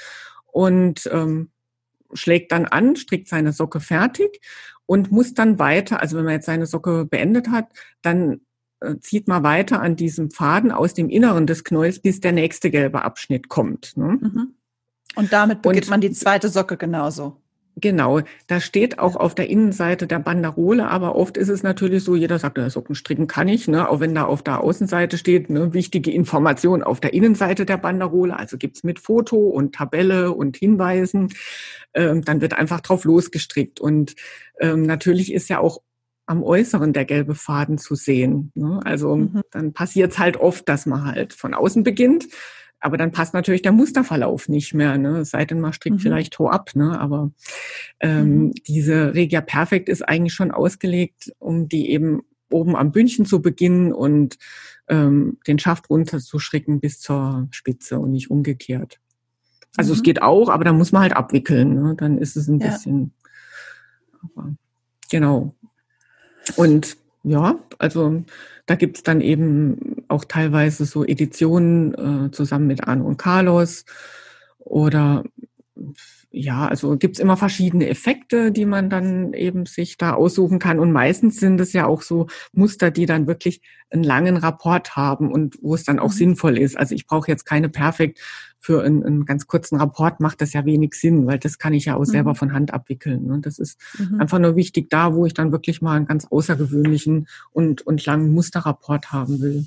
[0.53, 1.49] Und ähm,
[2.13, 4.41] schlägt dann an, strickt seine Socke fertig
[4.90, 7.68] und muss dann weiter, also wenn man jetzt seine Socke beendet hat,
[8.03, 8.40] dann
[8.81, 12.72] äh, zieht man weiter an diesem Faden aus dem Inneren des Knäuels, bis der nächste
[12.72, 13.96] gelbe Abschnitt kommt.
[13.96, 14.18] Ne?
[14.20, 14.55] Mhm.
[15.14, 17.40] Und damit beginnt Und, man die zweite Socke genauso.
[17.81, 22.14] Genau, da steht auch auf der Innenseite der Banderole, aber oft ist es natürlich so,
[22.14, 23.88] jeder sagt, Socken stricken kann ich, ne?
[23.88, 28.37] auch wenn da auf der Außenseite steht, ne, wichtige Information auf der Innenseite der Banderole,
[28.37, 31.33] also gibt's mit Foto und Tabelle und Hinweisen,
[31.95, 33.81] ähm, dann wird einfach drauf losgestrickt.
[33.81, 34.14] Und
[34.61, 35.81] ähm, natürlich ist ja auch
[36.27, 38.53] am Äußeren der gelbe Faden zu sehen.
[38.55, 38.81] Ne?
[38.85, 39.43] Also mhm.
[39.51, 42.29] dann passiert es halt oft, dass man halt von außen beginnt
[42.81, 45.19] aber dann passt natürlich der Musterverlauf nicht mehr, ne?
[45.19, 46.01] Es sei denn, man strickt mhm.
[46.01, 46.99] vielleicht ho ab, ne?
[46.99, 47.31] Aber
[48.01, 48.53] ähm, mhm.
[48.66, 53.93] diese Regia Perfekt ist eigentlich schon ausgelegt, um die eben oben am Bündchen zu beginnen
[53.93, 54.38] und
[54.88, 58.99] ähm, den Schaft runterzuschricken bis zur Spitze und nicht umgekehrt.
[59.77, 59.97] Also mhm.
[59.99, 61.75] es geht auch, aber da muss man halt abwickeln.
[61.75, 61.95] Ne?
[61.97, 62.71] Dann ist es ein ja.
[62.71, 63.12] bisschen.
[64.23, 64.55] Aber,
[65.11, 65.55] genau.
[66.57, 68.25] Und ja, also
[68.67, 73.85] da gibt's dann eben auch teilweise so Editionen äh, zusammen mit Arno und Carlos
[74.59, 75.25] oder
[76.33, 80.79] ja, also gibt's immer verschiedene Effekte, die man dann eben sich da aussuchen kann.
[80.79, 85.33] Und meistens sind es ja auch so Muster, die dann wirklich einen langen Rapport haben
[85.33, 86.16] und wo es dann auch mhm.
[86.16, 86.79] sinnvoll ist.
[86.79, 88.21] Also ich brauche jetzt keine perfekt
[88.61, 91.87] für einen, einen, ganz kurzen Rapport macht das ja wenig Sinn, weil das kann ich
[91.87, 92.05] ja auch mhm.
[92.05, 93.33] selber von Hand abwickeln.
[93.33, 94.21] Und das ist mhm.
[94.21, 98.33] einfach nur wichtig da, wo ich dann wirklich mal einen ganz außergewöhnlichen und, und langen
[98.33, 99.66] Musterrapport haben will.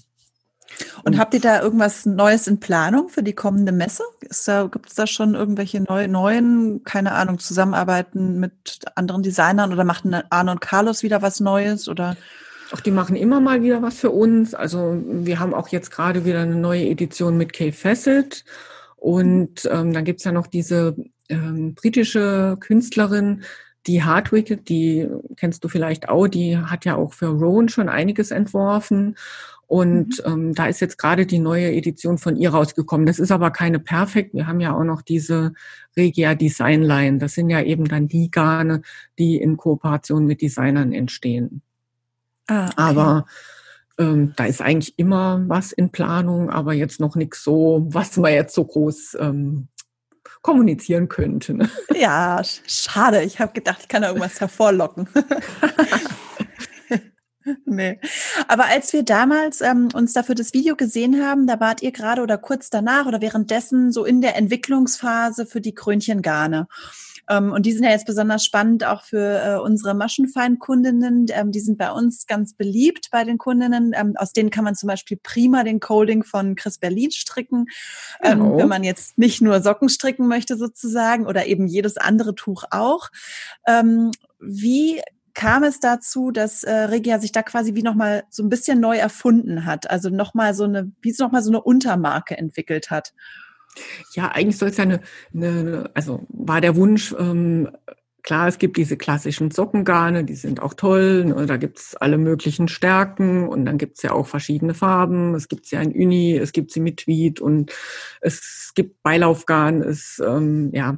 [1.03, 4.03] Und habt ihr da irgendwas Neues in Planung für die kommende Messe?
[4.21, 9.73] Ist da, gibt es da schon irgendwelche neu, neuen, keine Ahnung, Zusammenarbeiten mit anderen Designern
[9.73, 12.15] oder machen Arne und Carlos wieder was Neues oder?
[12.71, 14.55] Auch die machen immer mal wieder was für uns.
[14.55, 18.45] Also wir haben auch jetzt gerade wieder eine neue Edition mit Kay Facet.
[18.95, 20.95] Und ähm, dann gibt's ja noch diese
[21.29, 23.43] ähm, britische Künstlerin,
[23.87, 28.31] die Hardwick, die kennst du vielleicht auch, die hat ja auch für Rowan schon einiges
[28.31, 29.17] entworfen.
[29.67, 30.31] Und mhm.
[30.31, 33.05] ähm, da ist jetzt gerade die neue Edition von ihr rausgekommen.
[33.05, 34.33] Das ist aber keine perfekt.
[34.33, 35.53] Wir haben ja auch noch diese
[35.97, 37.17] Regia Design Line.
[37.17, 38.81] Das sind ja eben dann die Garne,
[39.17, 41.61] die in Kooperation mit Designern entstehen.
[42.47, 42.73] Ah, okay.
[42.77, 43.25] Aber
[43.97, 48.33] ähm, da ist eigentlich immer was in Planung, aber jetzt noch nichts so, was man
[48.33, 49.67] jetzt so groß ähm,
[50.41, 51.53] kommunizieren könnte.
[51.53, 51.69] Ne?
[51.95, 53.23] Ja, schade.
[53.23, 55.07] Ich habe gedacht, ich kann da irgendwas hervorlocken.
[57.65, 57.99] nee.
[58.47, 62.21] Aber als wir damals ähm, uns dafür das Video gesehen haben, da wart ihr gerade
[62.21, 66.67] oder kurz danach oder währenddessen so in der Entwicklungsphase für die Krönchengarne.
[67.29, 71.27] Ähm, und die sind ja jetzt besonders spannend auch für äh, unsere Maschenfeinkundinnen.
[71.29, 73.93] Ähm, die sind bei uns ganz beliebt bei den Kundinnen.
[73.95, 77.67] Ähm, aus denen kann man zum Beispiel prima den Coding von Chris Berlin stricken,
[78.21, 78.57] ähm, genau.
[78.57, 83.09] wenn man jetzt nicht nur Socken stricken möchte sozusagen oder eben jedes andere Tuch auch.
[83.65, 85.01] Ähm, wie
[85.33, 88.97] kam es dazu, dass äh, Regia sich da quasi wie nochmal so ein bisschen neu
[88.97, 93.13] erfunden hat, also nochmal so eine, wie es nochmal so eine Untermarke entwickelt hat?
[94.13, 95.01] Ja, eigentlich soll es ja eine,
[95.33, 97.69] eine, also war der Wunsch, ähm,
[98.23, 102.67] klar, es gibt diese klassischen Sockengarne, die sind auch toll, ne, da gibt's alle möglichen
[102.67, 106.71] Stärken und dann gibt's ja auch verschiedene Farben, es gibt ja in Uni, es gibt
[106.71, 107.71] sie mit Tweed und
[108.21, 110.97] es gibt Beilaufgarn, es, ähm, ja,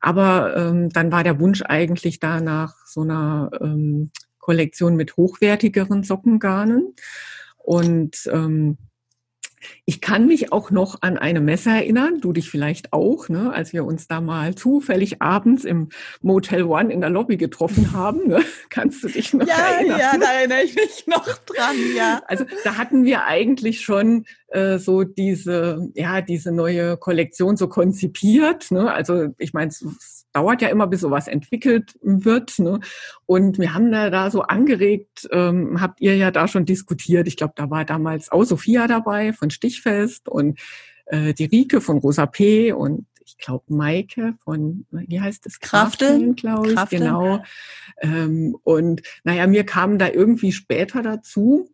[0.00, 6.02] aber ähm, dann war der Wunsch eigentlich da nach so einer ähm, Kollektion mit hochwertigeren
[6.02, 6.94] Sockengarnen
[7.58, 8.78] und ähm,
[9.84, 13.72] ich kann mich auch noch an eine Messe erinnern, du dich vielleicht auch, ne, als
[13.72, 15.88] wir uns da mal zufällig abends im
[16.20, 18.28] Motel One in der Lobby getroffen haben.
[18.28, 18.42] Ne?
[18.68, 19.98] Kannst du dich noch ja, erinnern?
[19.98, 22.22] Ja, da erinnere ich mich noch dran, ja.
[22.26, 28.70] Also da hatten wir eigentlich schon äh, so diese, ja, diese neue Kollektion so konzipiert.
[28.70, 28.92] Ne?
[28.92, 32.58] Also ich meine, es dauert ja immer, bis sowas entwickelt wird.
[32.58, 32.80] Ne?
[33.26, 37.26] Und wir haben da, da so angeregt, ähm, habt ihr ja da schon diskutiert.
[37.28, 40.60] Ich glaube, da war damals auch Sophia dabei von Stichfest und
[41.06, 42.72] äh, die Rike von Rosa P.
[42.72, 45.60] und ich glaube Maike von, wie heißt das?
[45.60, 47.02] Krafteln, glaube ich, Krafteln.
[47.02, 47.42] genau.
[48.00, 51.71] Ähm, und naja, mir kamen da irgendwie später dazu,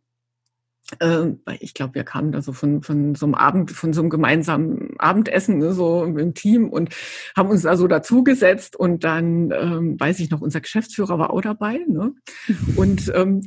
[1.01, 4.11] ähm, ich glaube, wir kamen da so von, von so einem Abend, von so einem
[4.11, 6.95] gemeinsamen Abendessen, ne, so im Team und
[7.37, 11.43] haben uns da so dazugesetzt und dann, ähm, weiß ich noch, unser Geschäftsführer war auch
[11.43, 12.13] dabei, ne?
[12.77, 13.43] Und ähm,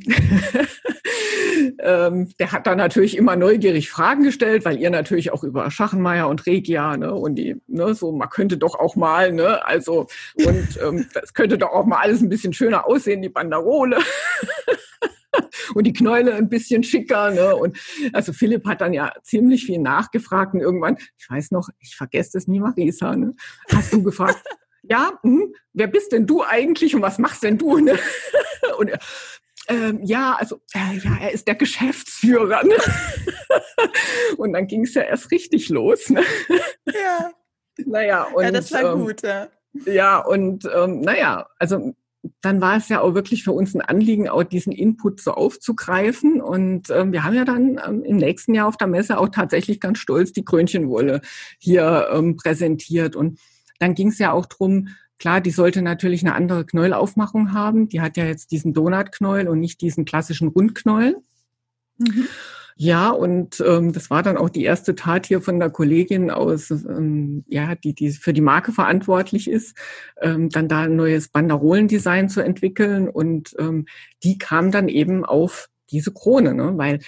[1.78, 6.28] ähm, der hat da natürlich immer neugierig Fragen gestellt, weil ihr natürlich auch über Schachenmeier
[6.28, 10.78] und Regia, ne, und die, ne, so, man könnte doch auch mal, ne, also, und
[10.82, 13.98] ähm, das könnte doch auch mal alles ein bisschen schöner aussehen, die Banderole.
[15.74, 17.30] und die Knäule ein bisschen schicker.
[17.30, 17.56] Ne?
[17.56, 17.78] Und
[18.12, 22.30] also Philipp hat dann ja ziemlich viel nachgefragt und irgendwann, ich weiß noch, ich vergesse
[22.34, 23.34] das nie, Marisa, ne?
[23.70, 24.44] hast du gefragt,
[24.82, 27.78] ja, hm, wer bist denn du eigentlich und was machst denn du?
[27.78, 27.98] Ne?
[28.78, 28.90] Und
[29.68, 32.64] Ähm, ja, also äh, ja, er ist der Geschäftsführer.
[32.64, 32.74] Ne?
[34.36, 36.10] und dann ging es ja erst richtig los.
[36.10, 36.24] Ne?
[36.86, 37.30] Ja.
[37.86, 39.48] Naja, und, ja, das war ähm, gut, ja.
[39.86, 41.94] Ja, und ähm, naja, also
[42.42, 46.42] dann war es ja auch wirklich für uns ein Anliegen, auch diesen Input so aufzugreifen.
[46.42, 49.80] Und ähm, wir haben ja dann ähm, im nächsten Jahr auf der Messe auch tatsächlich
[49.80, 51.20] ganz stolz die Krönchenwolle
[51.58, 53.14] hier ähm, präsentiert.
[53.14, 53.38] Und
[53.78, 54.88] dann ging es ja auch drum.
[55.20, 57.88] klar, die sollte natürlich eine andere Knäuelaufmachung haben.
[57.88, 61.18] Die hat ja jetzt diesen Donutknäuel und nicht diesen klassischen Rundknäuel.
[61.98, 62.26] Mhm.
[62.76, 66.70] Ja, und ähm, das war dann auch die erste Tat hier von der Kollegin aus,
[66.70, 69.76] ähm, ja, die, die für die Marke verantwortlich ist,
[70.20, 73.08] ähm, dann da ein neues Banderolendesign zu entwickeln.
[73.08, 73.86] Und ähm,
[74.22, 76.72] die kam dann eben auf diese Krone, ne?
[76.76, 77.00] weil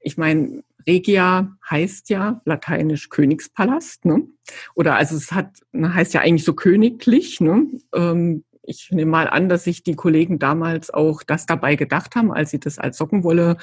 [0.00, 4.26] ich meine, Regia heißt ja lateinisch Königspalast, ne?
[4.74, 7.66] Oder also es hat ne, heißt ja eigentlich so königlich, ne?
[7.94, 12.32] Ähm, ich nehme mal an, dass sich die Kollegen damals auch das dabei gedacht haben,
[12.32, 13.56] als sie das als Sockenwolle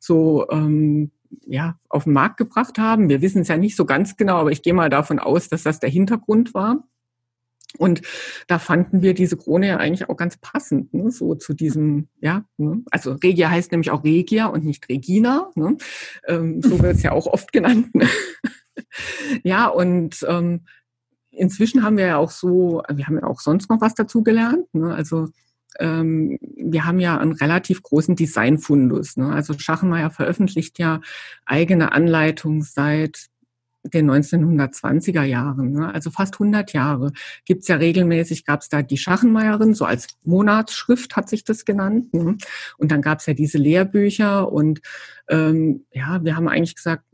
[0.00, 1.10] so ähm,
[1.46, 3.08] ja, auf den Markt gebracht haben.
[3.08, 5.62] Wir wissen es ja nicht so ganz genau, aber ich gehe mal davon aus, dass
[5.62, 6.84] das der Hintergrund war.
[7.78, 8.02] Und
[8.46, 11.10] da fanden wir diese Krone ja eigentlich auch ganz passend, ne?
[11.10, 12.82] so zu diesem, ja, ne?
[12.90, 15.76] also Regia heißt nämlich auch Regia und nicht Regina, ne?
[16.26, 17.94] ähm, so wird es ja auch oft genannt.
[17.94, 18.08] Ne?
[19.42, 20.62] ja, und ähm,
[21.36, 24.72] inzwischen haben wir ja auch so, wir haben ja auch sonst noch was dazu gelernt.
[24.72, 24.94] Ne?
[24.94, 25.28] Also
[25.78, 29.16] ähm, wir haben ja einen relativ großen Designfundus.
[29.16, 29.30] Ne?
[29.30, 31.00] Also Schachenmeier veröffentlicht ja
[31.44, 33.26] eigene Anleitungen seit
[33.92, 35.92] den 1920er Jahren, ne?
[35.92, 37.12] also fast 100 Jahre,
[37.44, 42.12] gibt's ja regelmäßig, gab's da die Schachenmeierin, so als Monatsschrift hat sich das genannt.
[42.14, 42.36] Ne?
[42.78, 44.80] Und dann gab's ja diese Lehrbücher und
[45.28, 47.04] ähm, ja, wir haben eigentlich gesagt,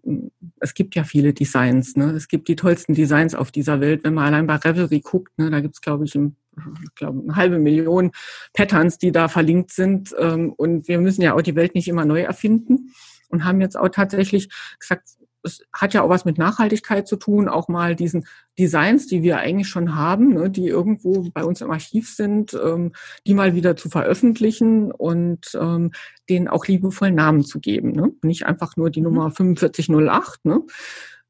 [0.60, 1.96] es gibt ja viele Designs.
[1.96, 2.10] Ne?
[2.10, 4.04] Es gibt die tollsten Designs auf dieser Welt.
[4.04, 6.36] Wenn man allein bei Revelry guckt, ne, da gibt's glaube ich, ein
[6.84, 8.12] ich glaube, eine halbe Million
[8.52, 10.14] Patterns, die da verlinkt sind.
[10.18, 12.92] Ähm, und wir müssen ja auch die Welt nicht immer neu erfinden
[13.28, 15.08] und haben jetzt auch tatsächlich gesagt,
[15.42, 18.26] es hat ja auch was mit Nachhaltigkeit zu tun, auch mal diesen
[18.58, 22.92] Designs, die wir eigentlich schon haben, ne, die irgendwo bei uns im Archiv sind, ähm,
[23.26, 25.92] die mal wieder zu veröffentlichen und ähm,
[26.28, 27.92] denen auch liebevoll Namen zu geben.
[27.92, 28.12] Ne?
[28.22, 29.04] Nicht einfach nur die mhm.
[29.04, 30.62] Nummer 4508, ne?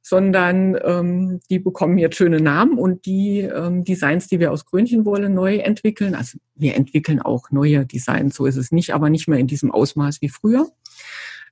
[0.03, 5.31] sondern ähm, die bekommen jetzt schöne Namen und die ähm, Designs, die wir aus Grönchenwolle
[5.31, 9.39] neu entwickeln, also wir entwickeln auch neue Designs, so ist es nicht, aber nicht mehr
[9.39, 10.69] in diesem Ausmaß wie früher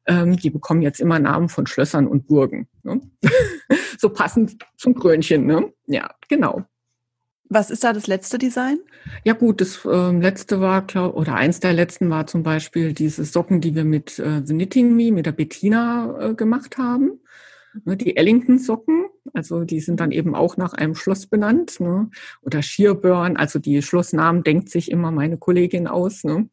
[0.06, 2.68] ähm, die bekommen jetzt immer Namen von Schlössern und Burgen.
[2.82, 3.00] Ne?
[3.98, 5.46] so passend zum Krönchen.
[5.46, 5.72] Ne?
[5.86, 6.64] Ja, genau.
[7.52, 8.78] Was ist da das letzte Design?
[9.24, 13.24] Ja gut, das äh, letzte war, glaub, oder eins der letzten war zum Beispiel diese
[13.24, 17.20] Socken, die wir mit äh, The Knitting Me, mit der Bettina äh, gemacht haben.
[17.84, 21.78] Ne, die Ellington-Socken, also die sind dann eben auch nach einem Schloss benannt.
[21.78, 22.10] Ne?
[22.42, 26.24] Oder Shearburn, also die Schlossnamen denkt sich immer meine Kollegin aus.
[26.24, 26.48] Ne?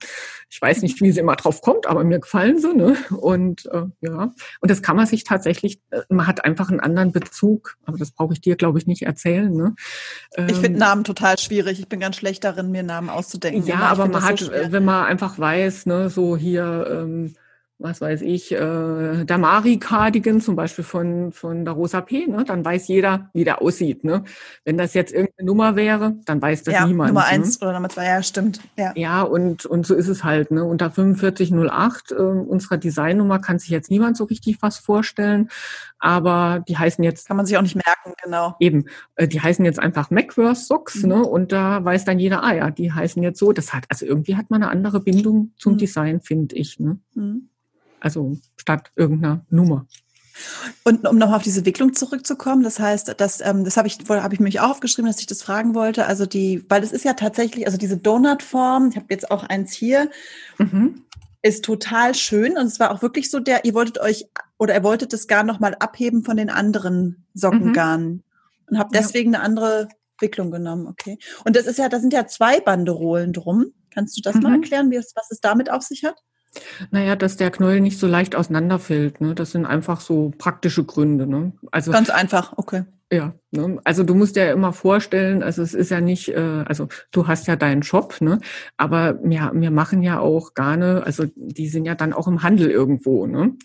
[0.49, 2.73] Ich weiß nicht, wie sie immer drauf kommt, aber mir gefallen sie.
[2.73, 2.95] Ne?
[3.19, 7.11] Und äh, ja, und das kann man sich tatsächlich, äh, man hat einfach einen anderen
[7.11, 9.51] Bezug, aber das brauche ich dir, glaube ich, nicht erzählen.
[9.51, 9.75] Ne?
[10.35, 11.79] Ähm, ich finde Namen total schwierig.
[11.79, 13.65] Ich bin ganz schlecht darin, mir Namen auszudenken.
[13.65, 17.33] Ja, aber man hat, so wenn man einfach weiß, ne, so hier ähm,
[17.79, 22.43] was weiß ich, äh, Damari Cardigan zum Beispiel von, von der Rosa P, ne?
[22.43, 24.03] dann weiß jeder, wie der aussieht.
[24.03, 24.23] Ne?
[24.65, 27.09] Wenn das jetzt irgendeine Nummer wäre, dann weiß das ja, niemand.
[27.09, 27.27] Nummer ne?
[27.27, 28.61] eins oder Nummer zwei, ja, stimmt.
[28.77, 30.49] Ja, ja und, und so ist es halt.
[30.49, 30.63] Ne?
[30.63, 35.49] Unter 4508 äh, unserer Designnummer kann sich jetzt niemand so richtig was vorstellen,
[35.99, 37.27] aber die heißen jetzt...
[37.27, 38.55] Kann man sich auch nicht merken, genau.
[38.59, 38.85] Eben,
[39.17, 41.09] äh, die heißen jetzt einfach Macworth Socks mhm.
[41.09, 41.21] ne?
[41.21, 43.53] und da weiß dann jeder, ah ja, die heißen jetzt so.
[43.53, 45.77] Das hat, also irgendwie hat man eine andere Bindung zum mhm.
[45.77, 46.79] Design, finde ich.
[46.79, 46.97] Ne?
[47.13, 47.49] Mhm.
[47.99, 49.87] Also statt irgendeiner Nummer.
[50.83, 54.33] Und um nochmal auf diese Wicklung zurückzukommen, das heißt, dass, ähm, das habe ich, habe
[54.33, 56.05] ich mich auch aufgeschrieben, dass ich das fragen wollte.
[56.05, 59.73] Also die, weil es ist ja tatsächlich, also diese Donutform, ich habe jetzt auch eins
[59.73, 60.09] hier,
[60.57, 61.03] mhm.
[61.41, 62.57] ist total schön.
[62.57, 64.25] Und es war auch wirklich so der, ihr wolltet euch
[64.57, 68.23] oder ihr wolltet das Garn nochmal abheben von den anderen Sockengarnen mhm.
[68.69, 69.39] und habt deswegen ja.
[69.39, 69.87] eine andere
[70.19, 71.19] Wicklung genommen, okay.
[71.45, 73.67] Und das ist ja, da sind ja zwei Banderolen drum.
[73.93, 74.41] Kannst du das mhm.
[74.43, 76.17] mal erklären, wie was es damit auf sich hat?
[76.91, 79.21] Naja, dass der Knäuel nicht so leicht auseinanderfällt.
[79.21, 79.35] Ne?
[79.35, 81.27] Das sind einfach so praktische Gründe.
[81.27, 81.53] Ne?
[81.71, 82.83] Also ganz einfach, okay.
[83.11, 83.79] Ja, ne?
[83.85, 87.27] also du musst dir ja immer vorstellen, also es ist ja nicht, äh, also du
[87.27, 88.39] hast ja deinen Shop, ne?
[88.75, 92.69] aber wir, wir machen ja auch Garne, also die sind ja dann auch im Handel
[92.69, 93.25] irgendwo.
[93.25, 93.55] Ne?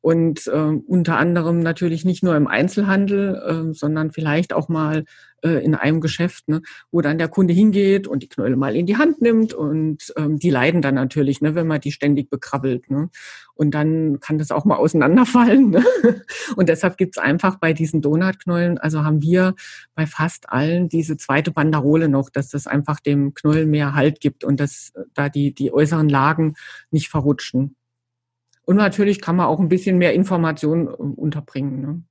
[0.00, 0.52] Und äh,
[0.86, 5.04] unter anderem natürlich nicht nur im Einzelhandel, äh, sondern vielleicht auch mal
[5.44, 8.86] äh, in einem Geschäft, ne, wo dann der Kunde hingeht und die Knäule mal in
[8.86, 12.90] die Hand nimmt und ähm, die leiden dann natürlich, ne, wenn man die ständig bekrabbelt.
[12.90, 13.10] Ne.
[13.54, 15.70] Und dann kann das auch mal auseinanderfallen.
[15.70, 15.84] Ne?
[16.56, 19.54] Und deshalb gibt's einfach bei diesen Donutknäulen, also haben wir
[19.94, 24.42] bei fast allen diese zweite Banderole noch, dass das einfach dem Knäuel mehr Halt gibt
[24.42, 26.54] und dass da die, die äußeren Lagen
[26.90, 27.76] nicht verrutschen.
[28.64, 31.80] Und natürlich kann man auch ein bisschen mehr Informationen äh, unterbringen.
[31.80, 32.02] Ne?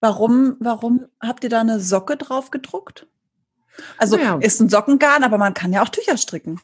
[0.00, 3.06] Warum, warum habt ihr da eine Socke drauf gedruckt?
[3.98, 4.38] Also naja.
[4.40, 6.60] ist ein Sockengarn, aber man kann ja auch Tücher stricken.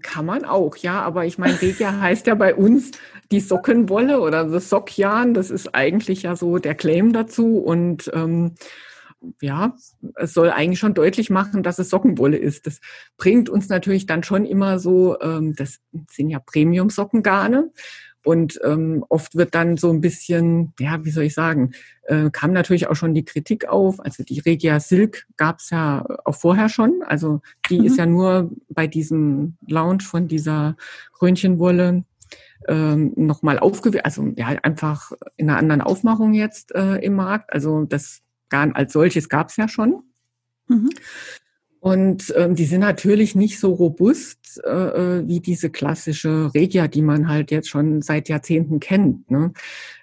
[0.00, 1.02] Kann man auch, ja.
[1.02, 2.92] Aber ich meine, Regia heißt ja bei uns
[3.30, 5.34] die Sockenwolle oder das Sockjan.
[5.34, 7.58] Das ist eigentlich ja so der Claim dazu.
[7.58, 8.54] Und ähm,
[9.40, 9.76] ja,
[10.16, 12.66] es soll eigentlich schon deutlich machen, dass es Sockenwolle ist.
[12.66, 12.80] Das
[13.18, 15.78] bringt uns natürlich dann schon immer so, ähm, das
[16.10, 17.70] sind ja Premium-Sockengarne.
[18.24, 21.72] Und ähm, oft wird dann so ein bisschen, ja, wie soll ich sagen,
[22.04, 23.98] äh, kam natürlich auch schon die Kritik auf.
[24.00, 27.02] Also die Regia Silk gab es ja auch vorher schon.
[27.04, 27.86] Also die mhm.
[27.86, 30.76] ist ja nur bei diesem Launch von dieser
[31.14, 32.04] Krönchenwolle
[32.68, 37.52] ähm, nochmal aufgewählt, also ja, einfach in einer anderen Aufmachung jetzt äh, im Markt.
[37.52, 40.02] Also das Garn als solches gab es ja schon.
[40.68, 40.90] Mhm.
[41.82, 47.02] Und ähm, die sind natürlich nicht so robust äh, äh, wie diese klassische Regia, die
[47.02, 49.28] man halt jetzt schon seit Jahrzehnten kennt.
[49.32, 49.52] Ne?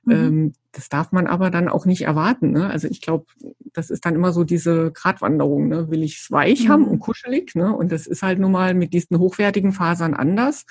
[0.04, 0.12] Mhm.
[0.12, 2.52] Ähm, das darf man aber dann auch nicht erwarten.
[2.52, 2.70] Ne?
[2.70, 3.28] Also ich glaube,
[3.72, 5.70] das ist dann immer so diese Gratwanderung.
[5.70, 5.90] Ne?
[5.90, 6.70] Will ich es weich mhm.
[6.70, 7.56] haben und kuschelig?
[7.56, 7.74] Ne?
[7.74, 10.66] Und das ist halt nun mal mit diesen hochwertigen Fasern anders.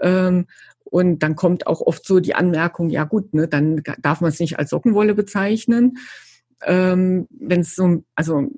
[0.00, 0.46] Ähm,
[0.84, 4.38] und dann kommt auch oft so die Anmerkung, ja gut, ne, dann darf man es
[4.38, 5.98] nicht als Sockenwolle bezeichnen.
[6.64, 8.48] Ähm, Wenn es so, also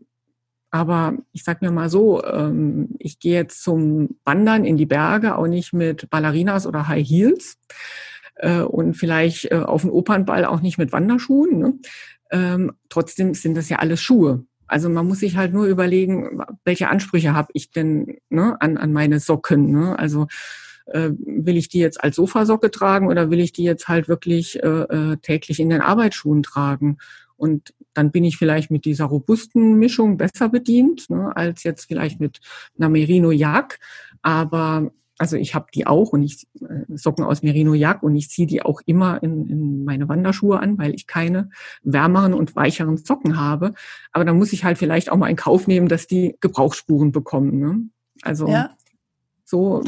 [0.70, 5.36] aber ich sag mir mal so, ähm, ich gehe jetzt zum Wandern in die Berge
[5.36, 7.56] auch nicht mit Ballerinas oder High Heels
[8.36, 11.58] äh, und vielleicht äh, auf den Opernball auch nicht mit Wanderschuhen.
[11.58, 11.74] Ne?
[12.30, 14.44] Ähm, trotzdem sind das ja alles Schuhe.
[14.66, 18.92] Also man muss sich halt nur überlegen, welche Ansprüche habe ich denn ne, an, an
[18.92, 19.72] meine Socken.
[19.72, 19.98] Ne?
[19.98, 20.26] Also
[20.84, 24.62] äh, will ich die jetzt als Sofasocke tragen oder will ich die jetzt halt wirklich
[24.62, 26.98] äh, äh täglich in den Arbeitsschuhen tragen?
[27.36, 32.20] Und dann bin ich vielleicht mit dieser robusten Mischung besser bedient, ne, als jetzt vielleicht
[32.20, 32.40] mit
[32.78, 33.80] einer Merino Jagd.
[34.22, 38.30] Aber also ich habe die auch und ich äh, Socken aus Merino Jagd und ich
[38.30, 41.50] ziehe die auch immer in, in meine Wanderschuhe an, weil ich keine
[41.82, 43.74] wärmeren und weicheren Socken habe.
[44.12, 47.58] Aber da muss ich halt vielleicht auch mal in Kauf nehmen, dass die Gebrauchsspuren bekommen.
[47.58, 47.88] Ne?
[48.22, 48.76] Also ja.
[49.44, 49.82] so,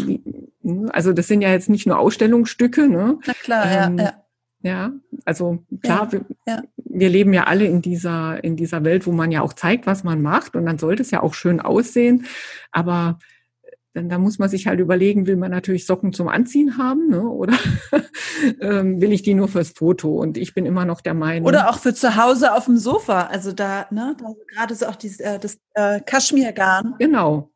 [0.90, 2.88] also das sind ja jetzt nicht nur Ausstellungsstücke.
[2.88, 3.18] Ne?
[3.24, 4.24] Na klar, ähm, ja, ja.
[4.62, 4.92] Ja,
[5.24, 6.62] also klar, ja, wir, ja.
[6.76, 10.04] wir, leben ja alle in dieser, in dieser Welt, wo man ja auch zeigt, was
[10.04, 12.26] man macht und dann sollte es ja auch schön aussehen.
[12.70, 13.18] Aber
[13.92, 17.22] dann da muss man sich halt überlegen, will man natürlich Socken zum Anziehen haben, ne?
[17.22, 17.54] Oder
[18.60, 20.14] ähm, will ich die nur fürs Foto?
[20.14, 21.48] Und ich bin immer noch der Meinung.
[21.48, 23.26] Oder auch für zu Hause auf dem Sofa.
[23.26, 26.94] Also da, ne, da gerade so auch dieses, äh, das äh, Kaschmirgarn.
[27.00, 27.49] Genau,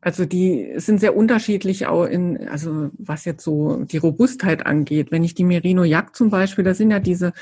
[0.00, 5.10] also die sind sehr unterschiedlich auch in, also was jetzt so die Robustheit angeht.
[5.10, 7.32] Wenn ich die Merino Jack zum Beispiel, da sind ja diese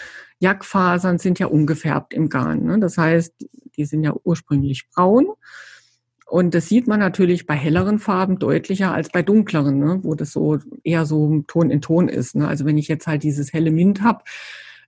[0.41, 2.65] Jackfasern sind ja ungefärbt im Garn.
[2.65, 2.79] Ne?
[2.79, 3.35] Das heißt,
[3.77, 5.29] die sind ja ursprünglich braun.
[6.29, 10.01] Und das sieht man natürlich bei helleren Farben deutlicher als bei dunkleren, ne?
[10.03, 12.35] wo das so eher so Ton in Ton ist.
[12.35, 12.49] Ne?
[12.49, 14.25] Also wenn ich jetzt halt dieses helle Mint habe,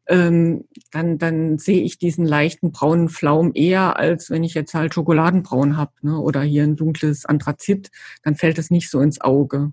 [0.09, 4.95] ähm, dann, dann sehe ich diesen leichten braunen Flaum eher, als wenn ich jetzt halt
[4.95, 6.19] Schokoladenbraun habe ne?
[6.19, 7.91] oder hier ein dunkles Anthrazit,
[8.23, 9.73] dann fällt es nicht so ins Auge.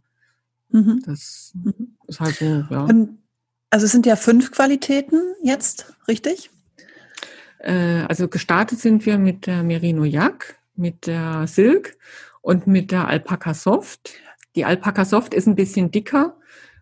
[0.70, 1.02] Mhm.
[1.06, 1.96] Das mhm.
[2.08, 2.88] ist halt so, ja.
[3.70, 6.52] Also es sind ja fünf Qualitäten jetzt, richtig?
[7.60, 11.98] Äh, also gestartet sind wir mit der Merino Yak, mit der Silk
[12.42, 14.12] und mit der Alpaca Soft.
[14.56, 16.38] Die Alpaca Soft ist ein bisschen dicker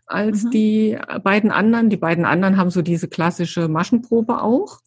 [0.06, 0.52] als mhm.
[0.52, 1.90] die beiden anderen.
[1.90, 4.82] Die beiden anderen haben so diese klassische Maschenprobe auch.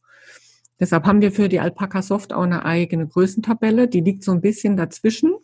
[0.79, 3.89] Deshalb haben wir für die Alpaca Soft auch eine eigene Größentabelle.
[3.89, 5.35] Die liegt so ein bisschen dazwischen.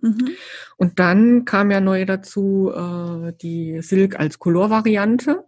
[0.00, 0.30] Mhm.
[0.76, 5.44] Und dann kam ja neu dazu äh, die Silk als Colorvariante.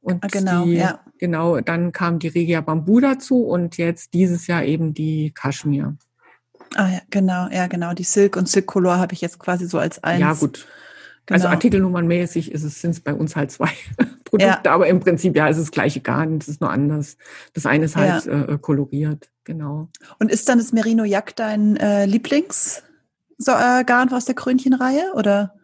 [0.00, 1.00] Und ah, genau, die, ja.
[1.18, 5.96] Genau, dann kam die Regia Bambu dazu und jetzt dieses Jahr eben die Kaschmir.
[6.74, 7.92] Ah ja, genau, ja, genau.
[7.92, 10.20] Die Silk und Silk Color habe ich jetzt quasi so als eins.
[10.20, 10.66] Ja, gut.
[11.30, 11.46] Also genau.
[11.46, 13.70] Also artikelnummernmäßig ist es, sind es bei uns halt zwei
[14.24, 14.72] Produkte, ja.
[14.72, 17.16] aber im Prinzip ja, es ist das gleiche Garn, es ist nur anders.
[17.54, 18.42] Das eine ist halt ja.
[18.42, 19.88] äh, koloriert, genau.
[20.18, 22.84] Und ist dann das Merino Jack dein äh, Lieblingsgarn
[24.08, 25.54] äh, aus der Krönchenreihe oder?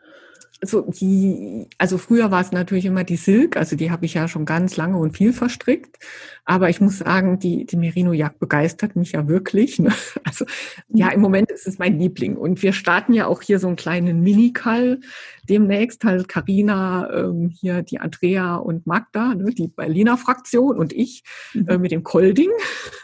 [0.63, 4.27] So die, also früher war es natürlich immer die Silk, also die habe ich ja
[4.27, 5.99] schon ganz lange und viel verstrickt.
[6.47, 9.79] Aber ich muss sagen, die, die Merino-Jagd begeistert mich ja wirklich.
[9.79, 9.93] Ne?
[10.25, 10.47] Also
[10.89, 12.37] ja, im Moment ist es mein Liebling.
[12.37, 15.01] Und wir starten ja auch hier so einen kleinen Minikall
[15.49, 16.05] demnächst.
[16.05, 21.69] Halt Carina, ähm, hier die Andrea und Magda, ne, die Berliner Fraktion und ich mhm.
[21.69, 22.51] äh, mit dem Kolding.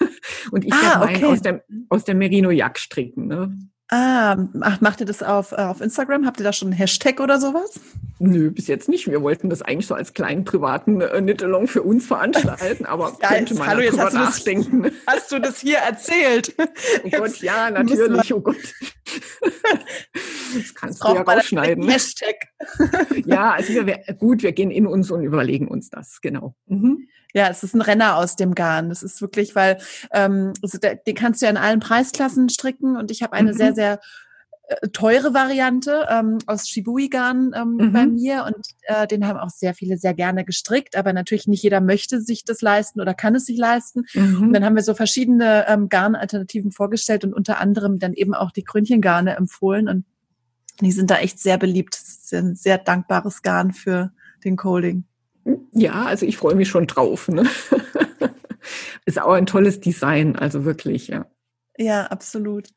[0.50, 1.24] Und ich ah, werde okay.
[1.24, 3.26] aus der, aus der Merino-Jagd stricken.
[3.26, 3.56] Ne?
[3.88, 6.24] Ah, ach, macht ihr das auf, äh, auf Instagram?
[6.24, 7.78] Habt ihr da schon einen Hashtag oder sowas?
[8.18, 9.10] Nö, bis jetzt nicht.
[9.10, 13.28] Wir wollten das eigentlich so als kleinen privaten äh, Knit-Along für uns veranstalten, aber ja,
[13.28, 14.84] könnte man hallo, jetzt hast nachdenken.
[14.84, 16.54] Du das, hast du das hier erzählt?
[16.56, 16.64] Oh
[17.04, 18.56] jetzt Gott, ja, natürlich, oh Gott.
[20.54, 21.88] Das kannst du ja rausschneiden.
[21.88, 22.36] Hashtag.
[23.24, 26.54] Ja, also wir, gut, wir gehen in uns und überlegen uns das, genau.
[26.66, 27.08] Mhm.
[27.34, 28.88] Ja, es ist ein Renner aus dem Garn.
[28.88, 29.78] Das ist wirklich, weil
[30.12, 33.52] ähm, also der, den kannst du ja in allen Preisklassen stricken und ich habe eine
[33.52, 33.56] mhm.
[33.56, 34.00] sehr, sehr
[34.68, 37.92] äh, teure Variante ähm, aus Shibui-Garn ähm, mhm.
[37.92, 41.62] bei mir und äh, den haben auch sehr viele sehr gerne gestrickt, aber natürlich nicht
[41.62, 44.04] jeder möchte sich das leisten oder kann es sich leisten.
[44.14, 44.42] Mhm.
[44.42, 48.50] Und dann haben wir so verschiedene ähm, Garnalternativen vorgestellt und unter anderem dann eben auch
[48.50, 50.04] die Krönchengarne empfohlen und
[50.80, 51.94] die sind da echt sehr beliebt.
[51.94, 54.12] Das ist ein sehr dankbares Garn für
[54.44, 55.04] den Colding.
[55.72, 57.28] Ja, also ich freue mich schon drauf.
[57.28, 57.48] Ne?
[59.04, 61.26] Ist auch ein tolles Design, also wirklich, ja.
[61.76, 62.68] Ja, absolut.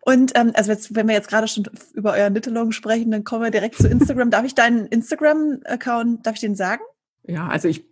[0.00, 1.64] Und ähm, also jetzt, wenn wir jetzt gerade schon
[1.94, 4.30] über euer Nittelong sprechen, dann kommen wir direkt zu Instagram.
[4.30, 6.82] darf ich deinen Instagram-Account, darf ich den sagen?
[7.24, 7.84] Ja, also ich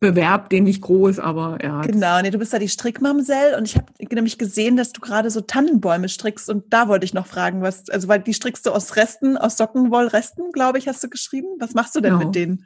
[0.00, 1.82] bewerb den nicht groß, aber ja.
[1.82, 5.30] Genau, nee, du bist da die Strickmamsell und ich habe nämlich gesehen, dass du gerade
[5.30, 8.70] so Tannenbäume strickst und da wollte ich noch fragen, was, also weil die strickst du
[8.70, 11.48] aus Resten, aus Sockenwollresten, glaube ich, hast du geschrieben.
[11.58, 12.24] Was machst du denn genau.
[12.24, 12.64] mit denen?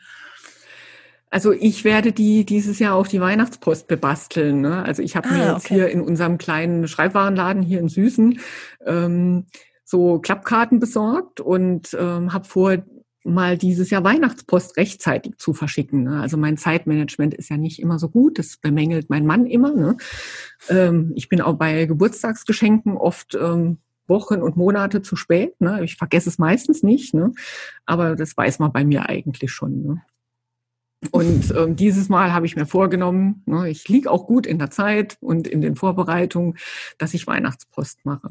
[1.33, 4.61] Also ich werde die dieses Jahr auf die Weihnachtspost bebasteln.
[4.61, 4.85] Ne?
[4.85, 5.75] Also ich habe ah, mir jetzt okay.
[5.75, 8.39] hier in unserem kleinen Schreibwarenladen hier in Süßen
[8.85, 9.47] ähm,
[9.83, 12.77] so Klappkarten besorgt und ähm, habe vor,
[13.25, 16.03] mal dieses Jahr Weihnachtspost rechtzeitig zu verschicken.
[16.03, 16.21] Ne?
[16.21, 18.39] Also mein Zeitmanagement ist ja nicht immer so gut.
[18.39, 19.75] Das bemängelt mein Mann immer.
[19.75, 19.97] Ne?
[20.69, 25.59] Ähm, ich bin auch bei Geburtstagsgeschenken oft ähm, Wochen und Monate zu spät.
[25.63, 25.83] Ne?
[25.83, 27.33] Ich vergesse es meistens nicht, ne?
[27.87, 29.83] aber das weiß man bei mir eigentlich schon.
[29.83, 30.03] Ne?
[31.11, 34.71] Und ähm, dieses Mal habe ich mir vorgenommen, ne, ich liege auch gut in der
[34.71, 36.57] Zeit und in den Vorbereitungen,
[36.99, 38.29] dass ich Weihnachtspost mache.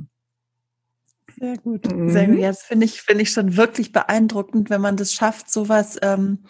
[1.41, 2.35] Sehr gut, sehr gut.
[2.35, 2.39] Mhm.
[2.39, 6.43] Ja, das finde ich, finde ich schon wirklich beeindruckend, wenn man das schafft, sowas, ähm,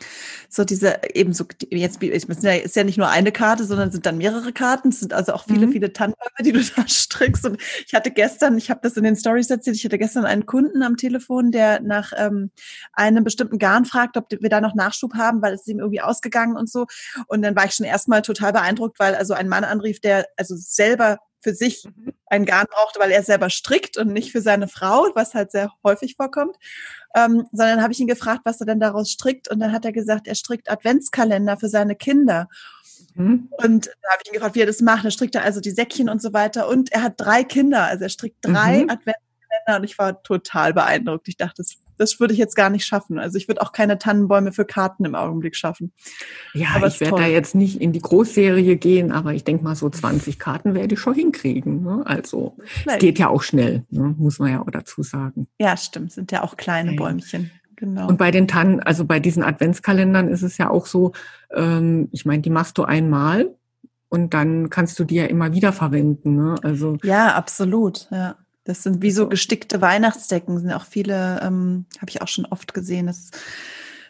[0.50, 4.06] so diese, eben so, jetzt ist ja, ist ja nicht nur eine Karte, sondern sind
[4.06, 4.90] dann mehrere Karten.
[4.90, 5.72] Es sind also auch viele, mhm.
[5.72, 7.46] viele Tannenbäume, die du da strickst.
[7.46, 10.46] Und ich hatte gestern, ich habe das in den Stories erzählt, ich hatte gestern einen
[10.46, 12.52] Kunden am Telefon, der nach ähm,
[12.92, 16.02] einem bestimmten Garn fragt, ob wir da noch Nachschub haben, weil es ist ihm irgendwie
[16.02, 16.86] ausgegangen und so.
[17.28, 20.58] Und dann war ich schon erstmal total beeindruckt, weil also ein Mann anrief, der also
[20.58, 22.14] selber für sich mhm.
[22.28, 25.72] ein Garn brauchte, weil er selber strickt und nicht für seine Frau, was halt sehr
[25.84, 26.56] häufig vorkommt.
[27.16, 29.50] Ähm, sondern habe ich ihn gefragt, was er denn daraus strickt.
[29.50, 32.48] Und dann hat er gesagt, er strickt Adventskalender für seine Kinder.
[33.16, 33.50] Mhm.
[33.52, 35.06] Und da habe ich ihn gefragt, wie er das macht.
[35.06, 36.68] Er strickt also die Säckchen und so weiter.
[36.68, 37.84] Und er hat drei Kinder.
[37.84, 38.90] Also er strickt drei mhm.
[38.90, 41.28] Adventskalender und ich war total beeindruckt.
[41.28, 43.20] Ich dachte, das das würde ich jetzt gar nicht schaffen.
[43.20, 45.94] Also ich würde auch keine Tannenbäume für Karten im Augenblick schaffen.
[46.54, 49.76] Ja, aber ich werde da jetzt nicht in die Großserie gehen, aber ich denke mal,
[49.76, 51.84] so 20 Karten werde ich schon hinkriegen.
[51.84, 52.02] Ne?
[52.06, 54.16] Also es geht ja auch schnell, ne?
[54.18, 55.48] muss man ja auch dazu sagen.
[55.60, 56.98] Ja, stimmt, sind ja auch kleine ja.
[56.98, 57.52] Bäumchen.
[57.76, 58.08] Genau.
[58.08, 61.14] Und bei den Tannen, also bei diesen Adventskalendern ist es ja auch so,
[61.52, 63.56] ähm, ich meine, die machst du einmal
[64.10, 66.36] und dann kannst du die ja immer wieder verwenden.
[66.36, 66.56] Ne?
[66.62, 68.08] Also ja, absolut.
[68.12, 68.36] Ja.
[68.64, 72.74] Das sind wie so gestickte Weihnachtsdecken, sind auch viele, ähm, habe ich auch schon oft
[72.74, 73.32] gesehen, dass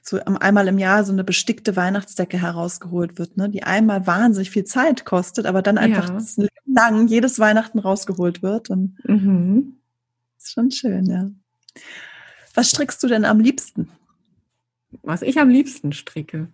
[0.04, 4.64] so einmal im Jahr so eine bestickte Weihnachtsdecke herausgeholt wird, ne, die einmal wahnsinnig viel
[4.64, 6.48] Zeit kostet, aber dann einfach ja.
[6.66, 8.70] lang jedes Weihnachten rausgeholt wird.
[8.70, 9.78] Und mhm.
[10.38, 11.30] ist schon schön, ja.
[12.56, 13.90] Was strickst du denn am liebsten?
[15.04, 16.50] Was ich am liebsten stricke.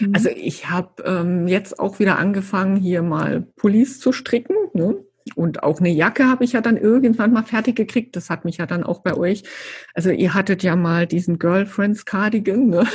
[0.00, 0.14] Mhm.
[0.14, 4.56] Also ich habe ähm, jetzt auch wieder angefangen, hier mal Pullis zu stricken.
[4.74, 4.96] Ne?
[5.34, 8.16] Und auch eine Jacke habe ich ja dann irgendwann mal fertig gekriegt.
[8.16, 9.42] Das hat mich ja dann auch bei euch.
[9.94, 12.68] Also ihr hattet ja mal diesen Girlfriends Cardigan.
[12.68, 12.86] Ne?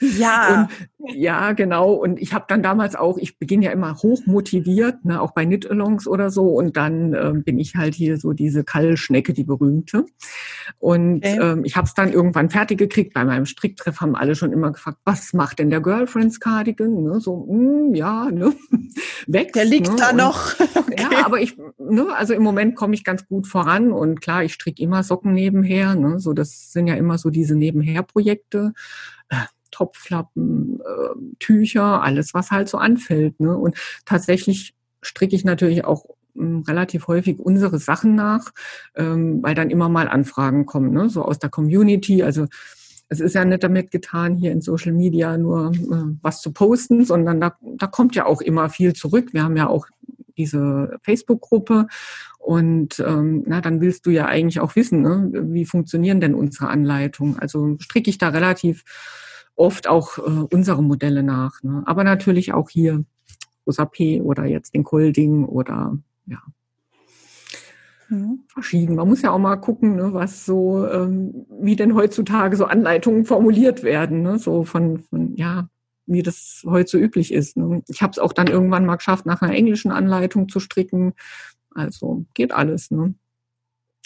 [0.00, 0.68] Ja.
[0.98, 1.92] Und, ja, genau.
[1.92, 5.46] Und ich habe dann damals auch, ich beginne ja immer hoch motiviert, ne, auch bei
[5.46, 6.48] Knit-Alongs oder so.
[6.48, 10.04] Und dann ähm, bin ich halt hier so diese Kallschnecke, die berühmte.
[10.78, 11.38] Und okay.
[11.40, 13.14] ähm, ich habe es dann irgendwann fertig gekriegt.
[13.14, 17.02] Bei meinem Stricktreff haben alle schon immer gefragt, was macht denn der Girlfriends Cardigan?
[17.02, 18.52] Ne, so, mh, hm, ja, ne,
[19.26, 19.56] wächst.
[19.56, 19.96] Der liegt ne?
[19.98, 20.54] da und, noch.
[20.80, 21.06] Okay.
[21.12, 23.92] Ja, aber ich, ne, also im Moment komme ich ganz gut voran.
[23.92, 25.94] Und klar, ich stricke immer Socken nebenher.
[25.94, 28.72] Ne, so, das sind ja immer so diese Nebenher-Projekte.
[29.70, 33.40] Topflappen, äh, Tücher, alles, was halt so anfällt.
[33.40, 33.56] Ne?
[33.56, 36.04] Und tatsächlich stricke ich natürlich auch
[36.36, 38.50] ähm, relativ häufig unsere Sachen nach,
[38.94, 41.08] ähm, weil dann immer mal Anfragen kommen, ne?
[41.08, 42.22] so aus der Community.
[42.22, 42.46] Also
[43.08, 47.04] es ist ja nicht damit getan, hier in Social Media nur äh, was zu posten,
[47.04, 49.32] sondern da, da kommt ja auch immer viel zurück.
[49.32, 49.86] Wir haben ja auch
[50.36, 51.86] diese Facebook-Gruppe
[52.38, 56.68] und ähm, na, dann willst du ja eigentlich auch wissen, ne, wie funktionieren denn unsere
[56.68, 57.38] Anleitungen.
[57.38, 58.84] Also stricke ich da relativ
[59.60, 61.62] oft auch äh, unsere Modelle nach.
[61.62, 61.82] Ne?
[61.86, 63.04] Aber natürlich auch hier
[63.66, 65.96] Rosa P oder jetzt den Kolding oder
[66.26, 66.38] ja,
[68.08, 68.40] mhm.
[68.48, 68.96] verschieden.
[68.96, 73.24] Man muss ja auch mal gucken, ne, was so, ähm, wie denn heutzutage so Anleitungen
[73.26, 74.38] formuliert werden, ne?
[74.38, 75.68] so von, von ja,
[76.06, 77.56] wie das heute so üblich ist.
[77.56, 77.82] Ne?
[77.86, 81.12] Ich habe es auch dann irgendwann mal geschafft, nach einer englischen Anleitung zu stricken.
[81.72, 82.90] Also geht alles.
[82.90, 83.14] Ne?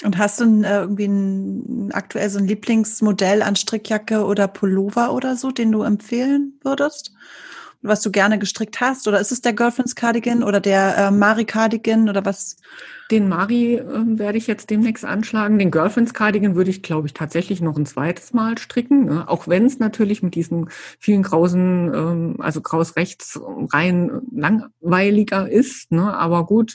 [0.02, 5.36] Und hast du äh, irgendwie ein, aktuell so ein Lieblingsmodell an Strickjacke oder Pullover oder
[5.36, 7.12] so, den du empfehlen würdest?
[7.80, 9.06] Was du gerne gestrickt hast?
[9.06, 12.56] Oder ist es der Girlfriends Cardigan oder der äh, Mari Cardigan oder was?
[13.10, 15.58] Den Mari äh, werde ich jetzt demnächst anschlagen.
[15.58, 19.04] Den Girlfriends Cardigan würde ich, glaube ich, tatsächlich noch ein zweites Mal stricken.
[19.04, 19.28] Ne?
[19.28, 23.38] Auch wenn es natürlich mit diesen vielen grausen, ähm, also graus rechts
[23.72, 25.92] rein langweiliger ist.
[25.92, 26.12] Ne?
[26.14, 26.74] Aber gut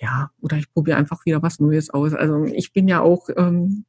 [0.00, 2.14] ja, oder ich probiere einfach wieder was Neues aus.
[2.14, 3.84] Also ich bin ja auch ähm,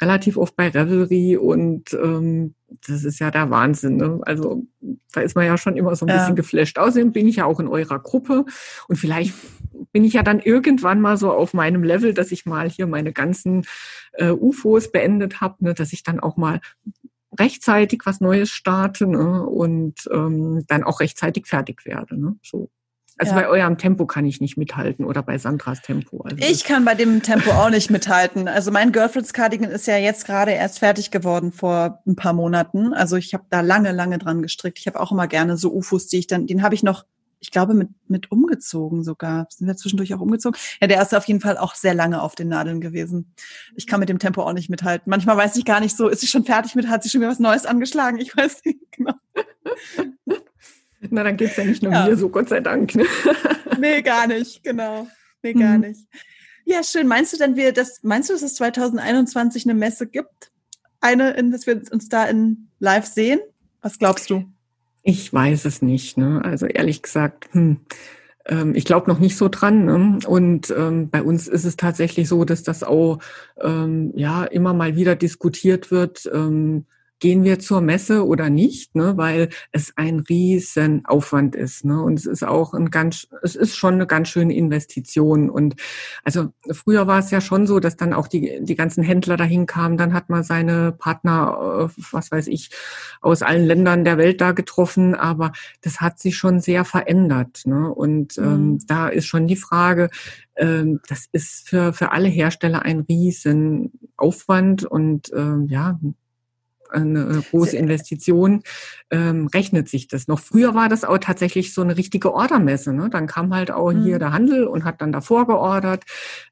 [0.00, 2.54] relativ oft bei Revelry und ähm,
[2.86, 3.96] das ist ja der Wahnsinn.
[3.96, 4.20] Ne?
[4.22, 4.66] Also
[5.12, 6.18] da ist man ja schon immer so ein ja.
[6.18, 6.78] bisschen geflasht.
[6.78, 8.44] Außerdem bin ich ja auch in eurer Gruppe
[8.88, 9.34] und vielleicht
[9.92, 13.12] bin ich ja dann irgendwann mal so auf meinem Level, dass ich mal hier meine
[13.12, 13.66] ganzen
[14.12, 15.74] äh, UFOs beendet habe, ne?
[15.74, 16.60] dass ich dann auch mal
[17.38, 19.44] rechtzeitig was Neues starte ne?
[19.46, 22.20] und ähm, dann auch rechtzeitig fertig werde.
[22.20, 22.36] Ne?
[22.42, 22.70] So.
[23.20, 23.42] Also ja.
[23.42, 26.22] bei eurem Tempo kann ich nicht mithalten oder bei Sandras Tempo.
[26.22, 28.48] Also ich kann bei dem Tempo auch nicht mithalten.
[28.48, 32.94] Also mein Girlfriend's Cardigan ist ja jetzt gerade erst fertig geworden vor ein paar Monaten.
[32.94, 34.78] Also ich habe da lange, lange dran gestrickt.
[34.78, 37.04] Ich habe auch immer gerne so UFOs, die ich dann, den habe ich noch,
[37.40, 39.48] ich glaube, mit, mit umgezogen sogar.
[39.50, 40.58] Sind wir zwischendurch auch umgezogen?
[40.80, 43.34] Ja, der ist auf jeden Fall auch sehr lange auf den Nadeln gewesen.
[43.76, 45.10] Ich kann mit dem Tempo auch nicht mithalten.
[45.10, 47.30] Manchmal weiß ich gar nicht so, ist sie schon fertig mit, hat sie schon wieder
[47.30, 48.18] was Neues angeschlagen?
[48.18, 49.12] Ich weiß nicht genau.
[51.10, 52.06] Na, dann geht's ja nicht nur ja.
[52.06, 52.94] mir so, Gott sei Dank.
[52.94, 53.06] Ne?
[53.78, 55.06] Nee, gar nicht, genau.
[55.42, 55.86] Nee, gar mhm.
[55.88, 56.00] nicht.
[56.66, 57.06] Ja, schön.
[57.06, 60.52] Meinst du denn, wir das, meinst du, dass es 2021 eine Messe gibt?
[61.00, 63.40] Eine, in, dass wir uns da in live sehen?
[63.80, 64.44] Was glaubst du?
[65.02, 66.18] Ich weiß es nicht.
[66.18, 66.42] Ne?
[66.44, 67.78] Also ehrlich gesagt, hm,
[68.46, 69.86] ähm, ich glaube noch nicht so dran.
[69.86, 70.18] Ne?
[70.26, 73.18] Und ähm, bei uns ist es tatsächlich so, dass das auch
[73.62, 76.28] ähm, ja immer mal wieder diskutiert wird.
[77.22, 82.02] Ähm, gehen wir zur Messe oder nicht, ne, weil es ein riesen Aufwand ist, ne,
[82.02, 85.50] und es ist auch ein ganz, es ist schon eine ganz schöne Investition.
[85.50, 85.76] Und
[86.24, 89.66] also früher war es ja schon so, dass dann auch die die ganzen Händler dahin
[89.66, 92.70] kamen, dann hat man seine Partner, äh, was weiß ich,
[93.20, 95.52] aus allen Ländern der Welt da getroffen, aber
[95.82, 98.78] das hat sich schon sehr verändert, ne, und ähm, mhm.
[98.86, 100.10] da ist schon die Frage,
[100.56, 105.98] ähm, das ist für für alle Hersteller ein riesen Aufwand und ähm, ja
[106.92, 108.62] eine große Investition,
[109.10, 110.40] ähm, rechnet sich das noch.
[110.40, 112.92] Früher war das auch tatsächlich so eine richtige Ordermesse.
[112.92, 113.10] Ne?
[113.10, 114.02] Dann kam halt auch mhm.
[114.02, 116.04] hier der Handel und hat dann davor geordert.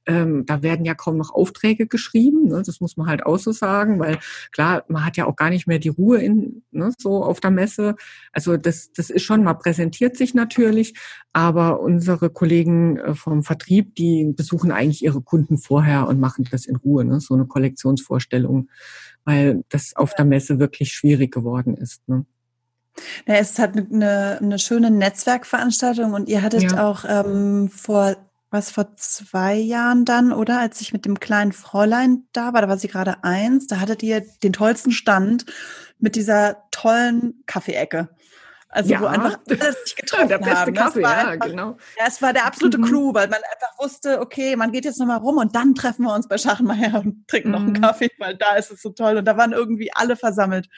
[0.06, 2.48] Ähm, da werden ja kaum noch Aufträge geschrieben.
[2.48, 2.62] Ne?
[2.64, 4.18] Das muss man halt auch so sagen, weil
[4.52, 7.50] klar, man hat ja auch gar nicht mehr die Ruhe in ne, so auf der
[7.50, 7.96] Messe.
[8.32, 10.94] Also das, das ist schon, man präsentiert sich natürlich,
[11.32, 16.66] aber unsere Kollegen äh, vom Vertrieb, die besuchen eigentlich ihre Kunden vorher und machen das
[16.66, 17.04] in Ruhe.
[17.04, 17.20] Ne?
[17.20, 18.68] So eine Kollektionsvorstellung
[19.24, 22.06] weil das auf der Messe wirklich schwierig geworden ist.
[22.08, 22.24] Ne?
[23.26, 26.88] Ja, es ist halt eine, eine schöne Netzwerkveranstaltung und ihr hattet ja.
[26.88, 28.16] auch ähm, vor
[28.50, 30.60] was vor zwei Jahren dann, oder?
[30.60, 34.02] Als ich mit dem kleinen Fräulein da war, da war sie gerade eins, da hattet
[34.02, 35.44] ihr den tollsten Stand
[35.98, 38.08] mit dieser tollen Kaffeeecke.
[38.70, 39.00] Also ja.
[39.00, 40.74] wo einfach alles sich getroffen Der beste haben.
[40.74, 41.76] Kaffee, ja, einfach, genau.
[41.98, 42.84] Ja, es war der absolute mhm.
[42.84, 46.14] Clou, weil man einfach wusste, okay, man geht jetzt nochmal rum und dann treffen wir
[46.14, 47.52] uns bei Schachenmeier und trinken mhm.
[47.52, 47.80] noch einen mhm.
[47.80, 49.16] Kaffee, weil da ist es so toll.
[49.16, 50.68] Und da waren irgendwie alle versammelt.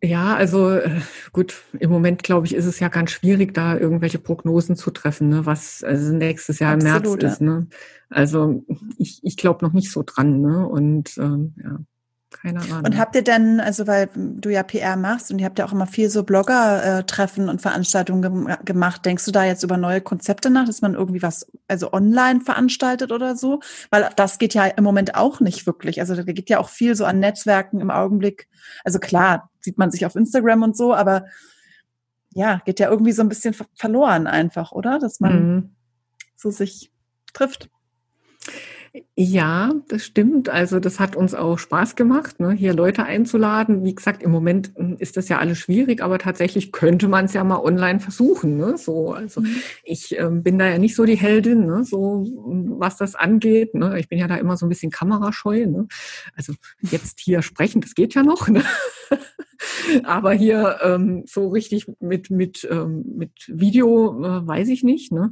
[0.00, 1.00] Ja, also äh,
[1.32, 5.28] gut, im Moment glaube ich, ist es ja ganz schwierig, da irgendwelche Prognosen zu treffen,
[5.28, 7.40] ne, was also nächstes Jahr Absolut, im März ist.
[7.40, 7.66] Ne?
[8.08, 8.64] Also
[8.96, 10.68] ich, ich glaube noch nicht so dran, ne?
[10.68, 11.78] Und ähm, ja.
[12.30, 12.84] Keine Ahnung.
[12.84, 15.72] Und habt ihr denn, also weil du ja PR machst und ihr habt ja auch
[15.72, 20.50] immer viel so Blogger-Treffen und Veranstaltungen gem gemacht, denkst du da jetzt über neue Konzepte
[20.50, 23.60] nach, dass man irgendwie was, also online veranstaltet oder so?
[23.90, 26.00] Weil das geht ja im Moment auch nicht wirklich.
[26.00, 28.48] Also da geht ja auch viel so an Netzwerken im Augenblick.
[28.84, 31.24] Also klar, sieht man sich auf Instagram und so, aber
[32.34, 34.98] ja, geht ja irgendwie so ein bisschen verloren einfach, oder?
[34.98, 35.70] Dass man mhm.
[36.36, 36.92] so sich
[37.32, 37.70] trifft.
[39.16, 40.48] Ja, das stimmt.
[40.48, 42.52] Also das hat uns auch Spaß gemacht, ne?
[42.52, 43.84] hier Leute einzuladen.
[43.84, 47.34] Wie gesagt, im Moment hm, ist das ja alles schwierig, aber tatsächlich könnte man es
[47.34, 48.56] ja mal online versuchen.
[48.56, 48.78] Ne?
[48.78, 49.56] So, also mhm.
[49.84, 51.84] ich ähm, bin da ja nicht so die Heldin, ne?
[51.84, 53.74] so hm, was das angeht.
[53.74, 53.98] Ne?
[53.98, 55.66] Ich bin ja da immer so ein bisschen kamerascheu.
[55.66, 55.86] Ne?
[56.36, 58.48] Also jetzt hier sprechen, das geht ja noch.
[58.48, 58.62] Ne?
[60.04, 65.12] aber hier ähm, so richtig mit mit ähm, mit Video äh, weiß ich nicht.
[65.12, 65.30] Ne?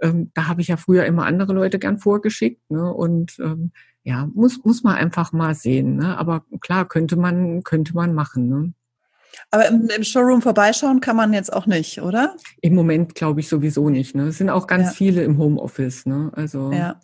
[0.00, 2.70] Ähm, da habe ich ja früher immer andere Leute gern vorgeschickt.
[2.70, 2.92] Ne?
[2.96, 3.72] Und ähm,
[4.02, 5.96] ja, muss, muss man einfach mal sehen.
[5.96, 6.16] Ne?
[6.16, 8.48] Aber klar, könnte man, könnte man machen.
[8.48, 8.72] Ne?
[9.50, 12.36] Aber im, im, Showroom vorbeischauen kann man jetzt auch nicht, oder?
[12.60, 14.14] Im Moment glaube ich sowieso nicht.
[14.14, 14.28] Ne?
[14.28, 14.92] Es sind auch ganz ja.
[14.92, 16.06] viele im Homeoffice.
[16.06, 16.30] Ne?
[16.34, 17.00] Also ja.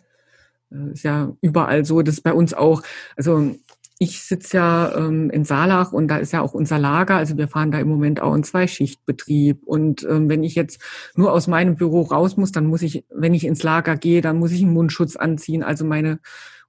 [0.71, 2.01] Äh, ist ja überall so.
[2.01, 2.83] Das ist bei uns auch.
[3.15, 3.55] Also
[4.03, 7.15] ich sitze ja ähm, in Saalach und da ist ja auch unser Lager.
[7.15, 9.63] Also wir fahren da im Moment auch in Zweischichtbetrieb.
[9.63, 10.81] Und ähm, wenn ich jetzt
[11.15, 14.37] nur aus meinem Büro raus muss, dann muss ich, wenn ich ins Lager gehe, dann
[14.37, 15.63] muss ich einen Mundschutz anziehen.
[15.63, 16.19] Also meine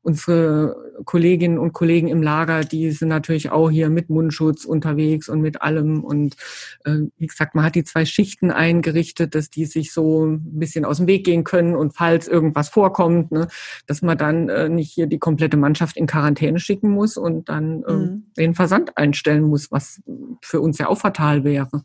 [0.05, 5.41] unsere Kolleginnen und Kollegen im Lager, die sind natürlich auch hier mit Mundschutz unterwegs und
[5.41, 6.05] mit allem.
[6.05, 6.37] Und
[6.85, 10.85] äh, wie gesagt, man hat die zwei Schichten eingerichtet, dass die sich so ein bisschen
[10.85, 13.49] aus dem Weg gehen können und falls irgendwas vorkommt, ne,
[13.87, 17.83] dass man dann äh, nicht hier die komplette Mannschaft in Quarantäne schicken muss und dann
[17.85, 18.27] äh, mhm.
[18.37, 20.03] den Versand einstellen muss, was
[20.43, 21.83] für uns ja auch fatal wäre.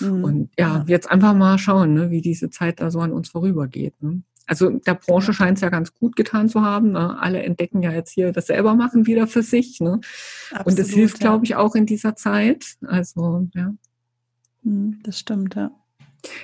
[0.00, 0.24] Mhm.
[0.24, 4.00] Und ja, jetzt einfach mal schauen, ne, wie diese Zeit da so an uns vorübergeht.
[4.00, 4.22] Ne?
[4.48, 6.92] Also der Branche scheint es ja ganz gut getan zu haben.
[6.92, 7.18] Ne?
[7.20, 9.80] Alle entdecken ja jetzt hier das selber machen wieder für sich.
[9.80, 10.00] Ne?
[10.50, 11.28] Absolut, und das hilft, ja.
[11.28, 12.76] glaube ich, auch in dieser Zeit.
[12.86, 13.72] Also, ja.
[14.64, 15.70] Hm, das stimmt, ja.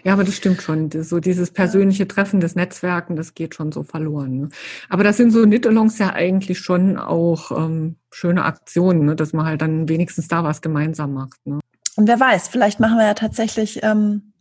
[0.05, 0.91] Ja, aber das stimmt schon.
[0.91, 4.39] So dieses persönliche Treffen, das Netzwerken, das geht schon so verloren.
[4.39, 4.49] Ne?
[4.89, 9.17] Aber das sind so Nittelongs ja eigentlich schon auch ähm, schöne Aktionen, ne?
[9.17, 11.45] dass man halt dann wenigstens da was gemeinsam macht.
[11.45, 11.59] Ne?
[11.97, 14.34] Und wer weiß, vielleicht machen wir ja tatsächlich ähm,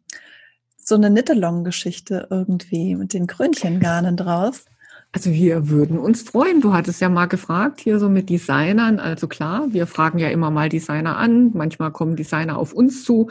[0.88, 4.66] so eine Nittelong-Geschichte irgendwie mit den Krönchengarnen draus.
[5.12, 6.60] Also wir würden uns freuen.
[6.60, 9.00] Du hattest ja mal gefragt hier so mit Designern.
[9.00, 11.52] Also klar, wir fragen ja immer mal Designer an.
[11.54, 13.30] Manchmal kommen Designer auf uns zu.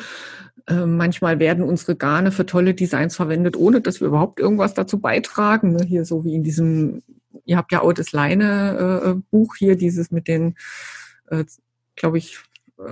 [0.68, 5.00] Äh, manchmal werden unsere Garne für tolle Designs verwendet, ohne dass wir überhaupt irgendwas dazu
[5.00, 5.72] beitragen.
[5.72, 5.84] Ne?
[5.84, 7.03] Hier so wie in diesem,
[7.44, 10.55] ihr habt ja auch das Leine-Buch äh, hier, dieses mit den,
[11.30, 11.44] äh,
[11.96, 12.38] glaube ich,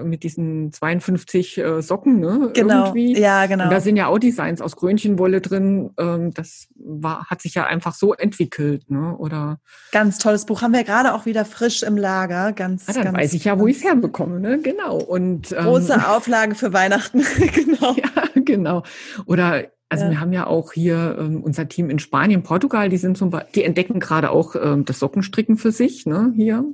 [0.05, 2.51] mit diesen 52 äh, Socken, ne?
[2.55, 2.87] Genau.
[2.87, 3.19] Irgendwie.
[3.19, 3.65] Ja, genau.
[3.65, 5.91] Und da sind ja auch Designs aus Grönchenwolle drin.
[5.99, 9.17] Ähm, das war, hat sich ja einfach so entwickelt, ne?
[9.17, 9.59] Oder
[9.93, 12.53] ganz tolles Buch haben wir gerade auch wieder frisch im Lager.
[12.53, 12.89] Ganz.
[12.89, 14.59] Ah, dann ganz, weiß ich ja, wo ich es herbekomme, ne?
[14.61, 14.97] Genau.
[14.97, 17.25] Und ähm, große Auflage für Weihnachten,
[17.55, 17.95] genau.
[17.97, 18.83] Ja, genau.
[19.27, 20.11] Oder also ja.
[20.11, 23.53] wir haben ja auch hier ähm, unser Team in Spanien, Portugal, die sind zum Beispiel,
[23.55, 26.65] die entdecken gerade auch ähm, das Sockenstricken für sich, ne, hier.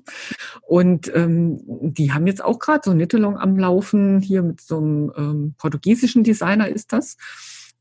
[0.61, 4.77] Und ähm, die haben jetzt auch gerade so ein Nittelong am Laufen, hier mit so
[4.77, 7.17] einem ähm, portugiesischen Designer ist das.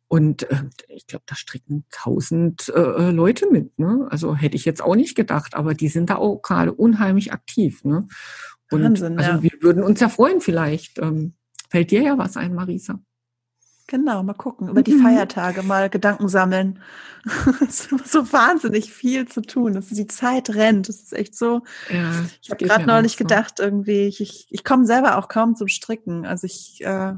[0.08, 3.78] Und äh, ich glaube, da stricken tausend äh, äh, Leute mit.
[3.78, 4.08] Ne?
[4.10, 7.84] Also hätte ich jetzt auch nicht gedacht, aber die sind da auch gerade unheimlich aktiv.
[7.84, 8.08] Ne?
[8.72, 9.44] Und Wahnsinn, also ja.
[9.44, 10.98] wir würden uns ja freuen vielleicht.
[11.00, 11.34] Ähm,
[11.70, 13.02] fällt dir ja was ein, Marisa?
[13.88, 15.04] Genau, mal gucken, über die mhm.
[15.04, 16.80] Feiertage mal Gedanken sammeln.
[17.70, 19.74] so wahnsinnig viel zu tun.
[19.74, 20.90] Das ist, die Zeit rennt.
[20.90, 21.62] Das ist echt so.
[21.92, 23.20] Ja, ich habe gerade neulich so.
[23.20, 26.26] gedacht, irgendwie, ich, ich, ich komme selber auch kaum zum Stricken.
[26.26, 27.14] Also ich, äh,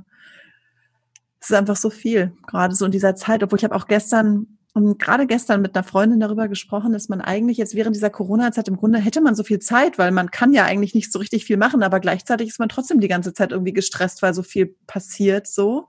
[1.39, 3.43] es ist einfach so viel, gerade so in dieser Zeit.
[3.43, 7.19] Obwohl ich habe auch gestern und gerade gestern mit einer Freundin darüber gesprochen, dass man
[7.19, 10.53] eigentlich jetzt während dieser Corona-Zeit im Grunde hätte man so viel Zeit, weil man kann
[10.53, 13.51] ja eigentlich nicht so richtig viel machen, aber gleichzeitig ist man trotzdem die ganze Zeit
[13.51, 15.87] irgendwie gestresst, weil so viel passiert so.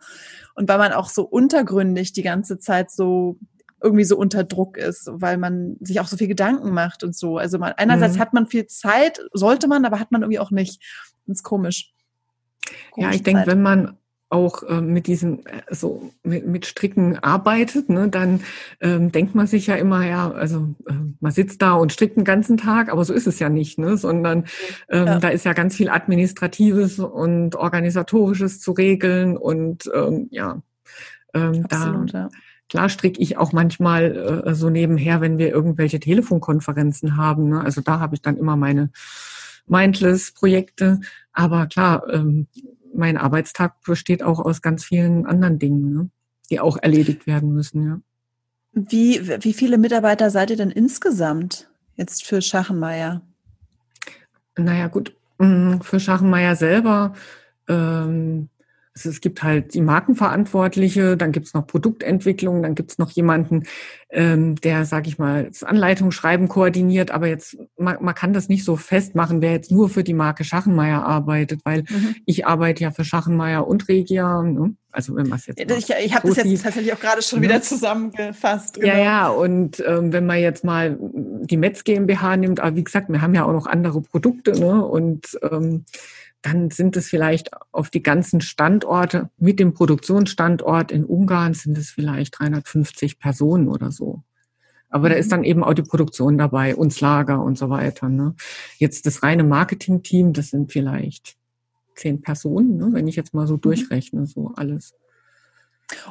[0.55, 3.39] Und weil man auch so untergründig die ganze Zeit so
[3.83, 7.37] irgendwie so unter Druck ist, weil man sich auch so viel Gedanken macht und so.
[7.37, 8.21] Also man, einerseits mhm.
[8.21, 10.83] hat man viel Zeit, sollte man, aber hat man irgendwie auch nicht.
[11.27, 11.93] Das ist komisch.
[12.91, 13.98] Komische ja, ich denke, wenn man
[14.31, 18.41] auch äh, mit diesem äh, so mit, mit Stricken arbeitet, ne, dann
[18.81, 22.25] ähm, denkt man sich ja immer, ja, also äh, man sitzt da und strickt den
[22.25, 24.45] ganzen Tag, aber so ist es ja nicht, ne, sondern
[24.91, 25.19] ähm, ja.
[25.19, 30.63] da ist ja ganz viel Administratives und Organisatorisches zu regeln und ähm, ja,
[31.35, 32.29] ähm, Absolut, da ja.
[32.69, 37.49] Klar stricke ich auch manchmal äh, so nebenher, wenn wir irgendwelche Telefonkonferenzen haben.
[37.49, 37.63] Ne?
[37.63, 38.91] Also da habe ich dann immer meine
[39.67, 41.01] Mindless-Projekte.
[41.33, 42.47] Aber klar, ähm,
[42.95, 46.11] mein Arbeitstag besteht auch aus ganz vielen anderen Dingen, ne?
[46.51, 48.01] die auch erledigt werden müssen, ja.
[48.73, 53.23] Wie, wie viele Mitarbeiter seid ihr denn insgesamt jetzt für Schachenmeier?
[54.57, 57.15] Naja, gut, mm, für Schachenmeier selber
[57.67, 58.49] ähm,
[58.95, 63.11] Also es gibt halt die Markenverantwortliche, dann gibt es noch Produktentwicklung, dann gibt es noch
[63.11, 63.65] jemanden,
[64.11, 68.65] ähm, der, sag ich mal, das Anleitungsschreiben koordiniert, aber jetzt, man, man kann das nicht
[68.65, 72.17] so festmachen, wer jetzt nur für die Marke Schachenmeier arbeitet, weil mhm.
[72.25, 74.75] ich arbeite ja für Schachenmeier und Regia, ne?
[74.91, 77.41] also wenn man es jetzt Ich, ich habe so das jetzt tatsächlich auch gerade schon
[77.41, 77.45] ne?
[77.45, 78.75] wieder zusammengefasst.
[78.75, 78.87] Genau.
[78.87, 83.11] Ja, ja, und ähm, wenn man jetzt mal die Metz GmbH nimmt, aber wie gesagt,
[83.11, 84.85] wir haben ja auch noch andere Produkte, ne?
[84.85, 85.85] und ähm,
[86.43, 91.91] dann sind es vielleicht auf die ganzen Standorte, mit dem Produktionsstandort in Ungarn sind es
[91.91, 94.23] vielleicht 350 Personen oder so.
[94.91, 95.31] Aber da ist mhm.
[95.31, 98.09] dann eben auch die Produktion dabei, uns Lager und so weiter.
[98.09, 98.35] Ne?
[98.79, 101.37] Jetzt das reine Marketing-Team, das sind vielleicht
[101.97, 102.89] zehn Personen, ne?
[102.93, 103.63] wenn ich jetzt mal so mhm.
[103.63, 104.95] durchrechne, so alles.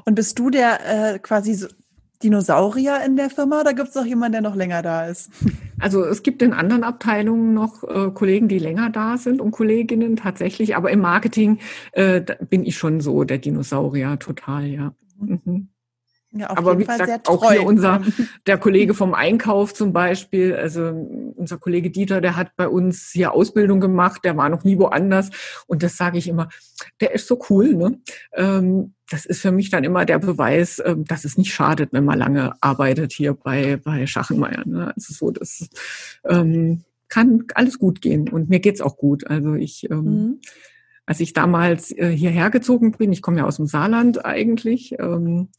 [0.06, 1.68] Und bist du der äh, quasi so
[2.24, 5.32] Dinosaurier in der Firma oder gibt es noch jemanden, der noch länger da ist?
[5.80, 10.16] Also es gibt in anderen Abteilungen noch äh, Kollegen, die länger da sind und Kolleginnen
[10.16, 11.60] tatsächlich, aber im Marketing
[11.92, 14.96] äh, bin ich schon so der Dinosaurier total, ja.
[15.20, 15.70] Mhm.
[16.32, 18.02] Ja, Aber wie Fall gesagt, auch hier unser,
[18.48, 23.34] der Kollege vom Einkauf zum Beispiel, also unser Kollege Dieter, der hat bei uns hier
[23.34, 25.30] Ausbildung gemacht, der war noch nie woanders.
[25.68, 26.50] Und das sage ich immer,
[27.00, 27.74] der ist so cool.
[27.76, 28.00] Ne?
[28.34, 32.04] Ähm, das ist für mich dann immer der Beweis, ähm, dass es nicht schadet, wenn
[32.04, 34.64] man lange arbeitet hier bei, bei Schachenmeier.
[34.66, 34.94] Ne?
[34.96, 35.70] Also so, das
[36.26, 38.30] ähm, kann alles gut gehen.
[38.30, 39.26] Und mir geht's auch gut.
[39.28, 40.42] Also ich, ähm, mhm.
[41.06, 45.50] als ich damals äh, hierher gezogen bin, ich komme ja aus dem Saarland eigentlich, ähm,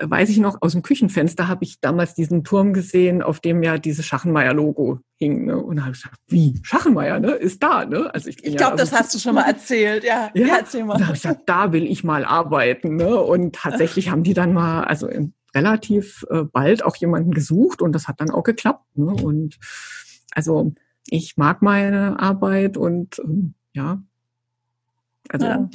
[0.00, 3.78] weiß ich noch, aus dem Küchenfenster habe ich damals diesen Turm gesehen, auf dem ja
[3.78, 5.46] dieses Schachenmeier-Logo hing.
[5.46, 5.56] Ne?
[5.56, 6.58] Und da habe ich gesagt, wie?
[6.62, 7.32] Schachenmeier, ne?
[7.32, 8.12] Ist da, ne?
[8.14, 10.30] Also ich, ich glaube, ja, das hast du schon mal erzählt, ja.
[10.34, 10.94] Ja, ja erzähl mal.
[10.94, 12.96] Und da habe ich gesagt, da will ich mal arbeiten.
[12.96, 13.16] Ne?
[13.16, 15.08] Und tatsächlich haben die dann mal, also
[15.54, 18.96] relativ äh, bald auch jemanden gesucht und das hat dann auch geklappt.
[18.96, 19.12] Ne?
[19.12, 19.58] Und
[20.32, 20.72] also
[21.06, 24.02] ich mag meine Arbeit und ähm, ja,
[25.30, 25.68] also ja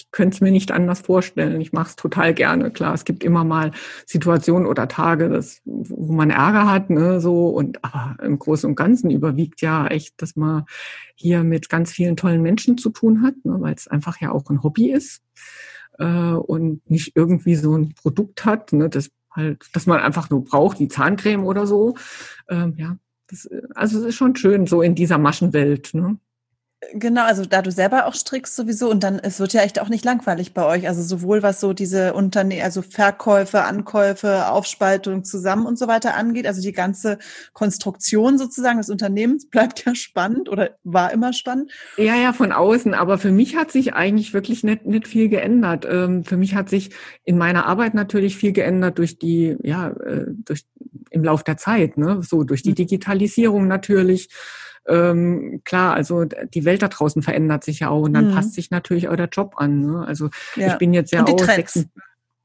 [0.00, 1.60] ich könnte es mir nicht anders vorstellen.
[1.60, 2.70] Ich mache es total gerne.
[2.70, 3.72] Klar, es gibt immer mal
[4.06, 8.76] Situationen oder Tage, das, wo man Ärger hat, ne, so und aber im Großen und
[8.76, 10.64] Ganzen überwiegt ja echt, dass man
[11.14, 14.48] hier mit ganz vielen tollen Menschen zu tun hat, ne, weil es einfach ja auch
[14.50, 15.22] ein Hobby ist
[15.98, 20.44] äh, und nicht irgendwie so ein Produkt hat, ne, das halt, dass man einfach nur
[20.44, 21.96] braucht, wie Zahncreme oder so.
[22.48, 22.96] Ähm, ja,
[23.28, 25.94] das, also es ist schon schön so in dieser Maschenwelt.
[25.94, 26.18] Ne?
[26.94, 29.90] Genau, also da du selber auch strickst sowieso und dann, es wird ja echt auch
[29.90, 30.88] nicht langweilig bei euch.
[30.88, 36.46] Also sowohl was so diese Unternehmen, also Verkäufe, Ankäufe, Aufspaltung zusammen und so weiter angeht.
[36.46, 37.18] Also die ganze
[37.52, 41.70] Konstruktion sozusagen des Unternehmens bleibt ja spannend oder war immer spannend.
[41.98, 42.94] Ja, ja, von außen.
[42.94, 45.86] Aber für mich hat sich eigentlich wirklich nicht, nicht viel geändert.
[45.88, 46.90] Ähm, für mich hat sich
[47.24, 50.64] in meiner Arbeit natürlich viel geändert durch die, ja, äh, durch,
[51.10, 52.22] im Lauf der Zeit, ne?
[52.22, 52.76] So durch die mhm.
[52.76, 54.30] Digitalisierung natürlich
[54.86, 58.34] ähm, klar, also die Welt da draußen verändert sich ja auch und dann mhm.
[58.34, 59.80] passt sich natürlich auch der Job an.
[59.80, 60.04] Ne?
[60.06, 60.68] Also ja.
[60.68, 61.86] ich bin jetzt ja auch sechs,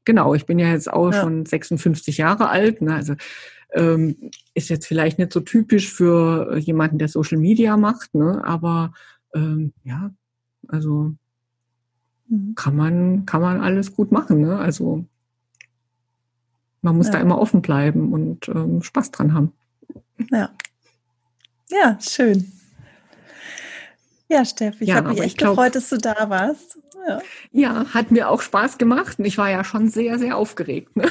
[0.04, 1.20] genau, ich bin ja jetzt auch ja.
[1.20, 2.82] schon 56 Jahre alt.
[2.82, 2.94] Ne?
[2.94, 3.14] Also
[3.72, 8.42] ähm, ist jetzt vielleicht nicht so typisch für jemanden, der Social Media macht, ne?
[8.44, 8.92] aber
[9.34, 10.10] ähm, ja,
[10.68, 11.12] also
[12.28, 12.54] mhm.
[12.54, 14.40] kann man kann man alles gut machen.
[14.42, 14.58] Ne?
[14.58, 15.04] Also
[16.82, 17.14] man muss ja.
[17.14, 19.52] da immer offen bleiben und ähm, Spaß dran haben.
[20.30, 20.50] Ja.
[21.70, 22.52] Ja, schön.
[24.28, 26.78] Ja, Steffi, ich ja, habe mich echt glaub, gefreut, dass du da warst.
[27.06, 27.20] Ja.
[27.52, 27.94] ja.
[27.94, 29.18] hat mir auch Spaß gemacht.
[29.20, 30.96] Ich war ja schon sehr, sehr aufgeregt.
[30.96, 31.08] Ne?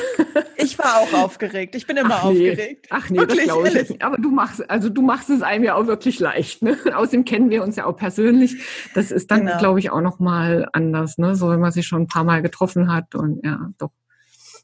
[0.57, 1.75] Ich war auch aufgeregt.
[1.75, 2.49] Ich bin immer Ach nee.
[2.49, 2.87] aufgeregt.
[2.89, 4.01] Ach nee, wirklich, das glaube ich nicht.
[4.01, 6.61] Aber du machst, also du machst es einem ja auch wirklich leicht.
[6.61, 6.77] Ne?
[6.95, 8.57] Außerdem kennen wir uns ja auch persönlich.
[8.93, 9.57] Das ist dann, genau.
[9.59, 11.35] glaube ich, auch noch mal anders, ne?
[11.35, 13.91] So wenn man sich schon ein paar Mal getroffen hat und ja, doch.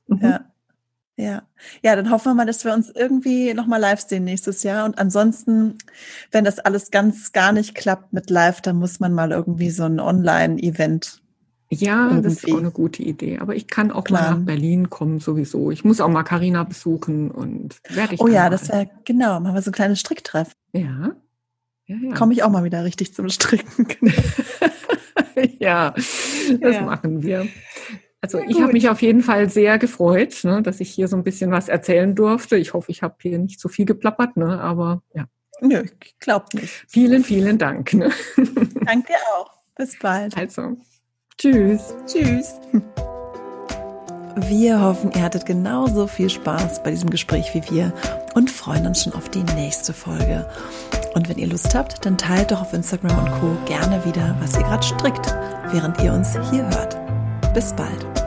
[0.07, 0.19] Mhm.
[0.21, 0.39] Ja.
[1.21, 1.43] Ja,
[1.83, 4.85] ja, dann hoffen wir mal, dass wir uns irgendwie nochmal live sehen nächstes Jahr.
[4.85, 5.77] Und ansonsten,
[6.31, 9.83] wenn das alles ganz gar nicht klappt mit live, dann muss man mal irgendwie so
[9.83, 11.21] ein Online-Event.
[11.69, 12.23] Ja, irgendwie.
[12.23, 13.37] das ist auch eine gute Idee.
[13.37, 14.23] Aber ich kann auch Plan.
[14.23, 15.69] mal nach Berlin kommen sowieso.
[15.69, 18.21] Ich muss auch mal Karina besuchen und werde ich.
[18.21, 18.49] Oh ja, mal.
[18.49, 19.39] das wäre genau.
[19.39, 20.53] Machen wir so ein kleines Stricktreff.
[20.73, 21.11] Ja.
[21.85, 22.13] ja, ja.
[22.15, 23.87] Komme ich auch mal wieder richtig zum Stricken.
[25.59, 26.81] ja, das ja.
[26.81, 27.47] machen wir.
[28.21, 31.15] Also ja, ich habe mich auf jeden Fall sehr gefreut, ne, dass ich hier so
[31.17, 32.55] ein bisschen was erzählen durfte.
[32.55, 35.25] Ich hoffe, ich habe hier nicht zu so viel geplappert, ne, aber ja.
[35.59, 36.85] Nö, ich glaube nicht.
[36.87, 37.93] Vielen, vielen Dank.
[37.93, 38.11] Ne?
[38.85, 39.51] Danke auch.
[39.75, 40.35] Bis bald.
[40.35, 40.77] Also,
[41.37, 41.95] tschüss.
[42.07, 42.55] Tschüss.
[44.37, 47.93] Wir hoffen, ihr hattet genauso viel Spaß bei diesem Gespräch wie wir
[48.33, 50.49] und freuen uns schon auf die nächste Folge.
[51.13, 53.57] Und wenn ihr Lust habt, dann teilt doch auf Instagram und Co.
[53.65, 55.35] gerne wieder, was ihr gerade strickt,
[55.71, 57.00] während ihr uns hier hört.
[57.53, 58.20] Bis bald.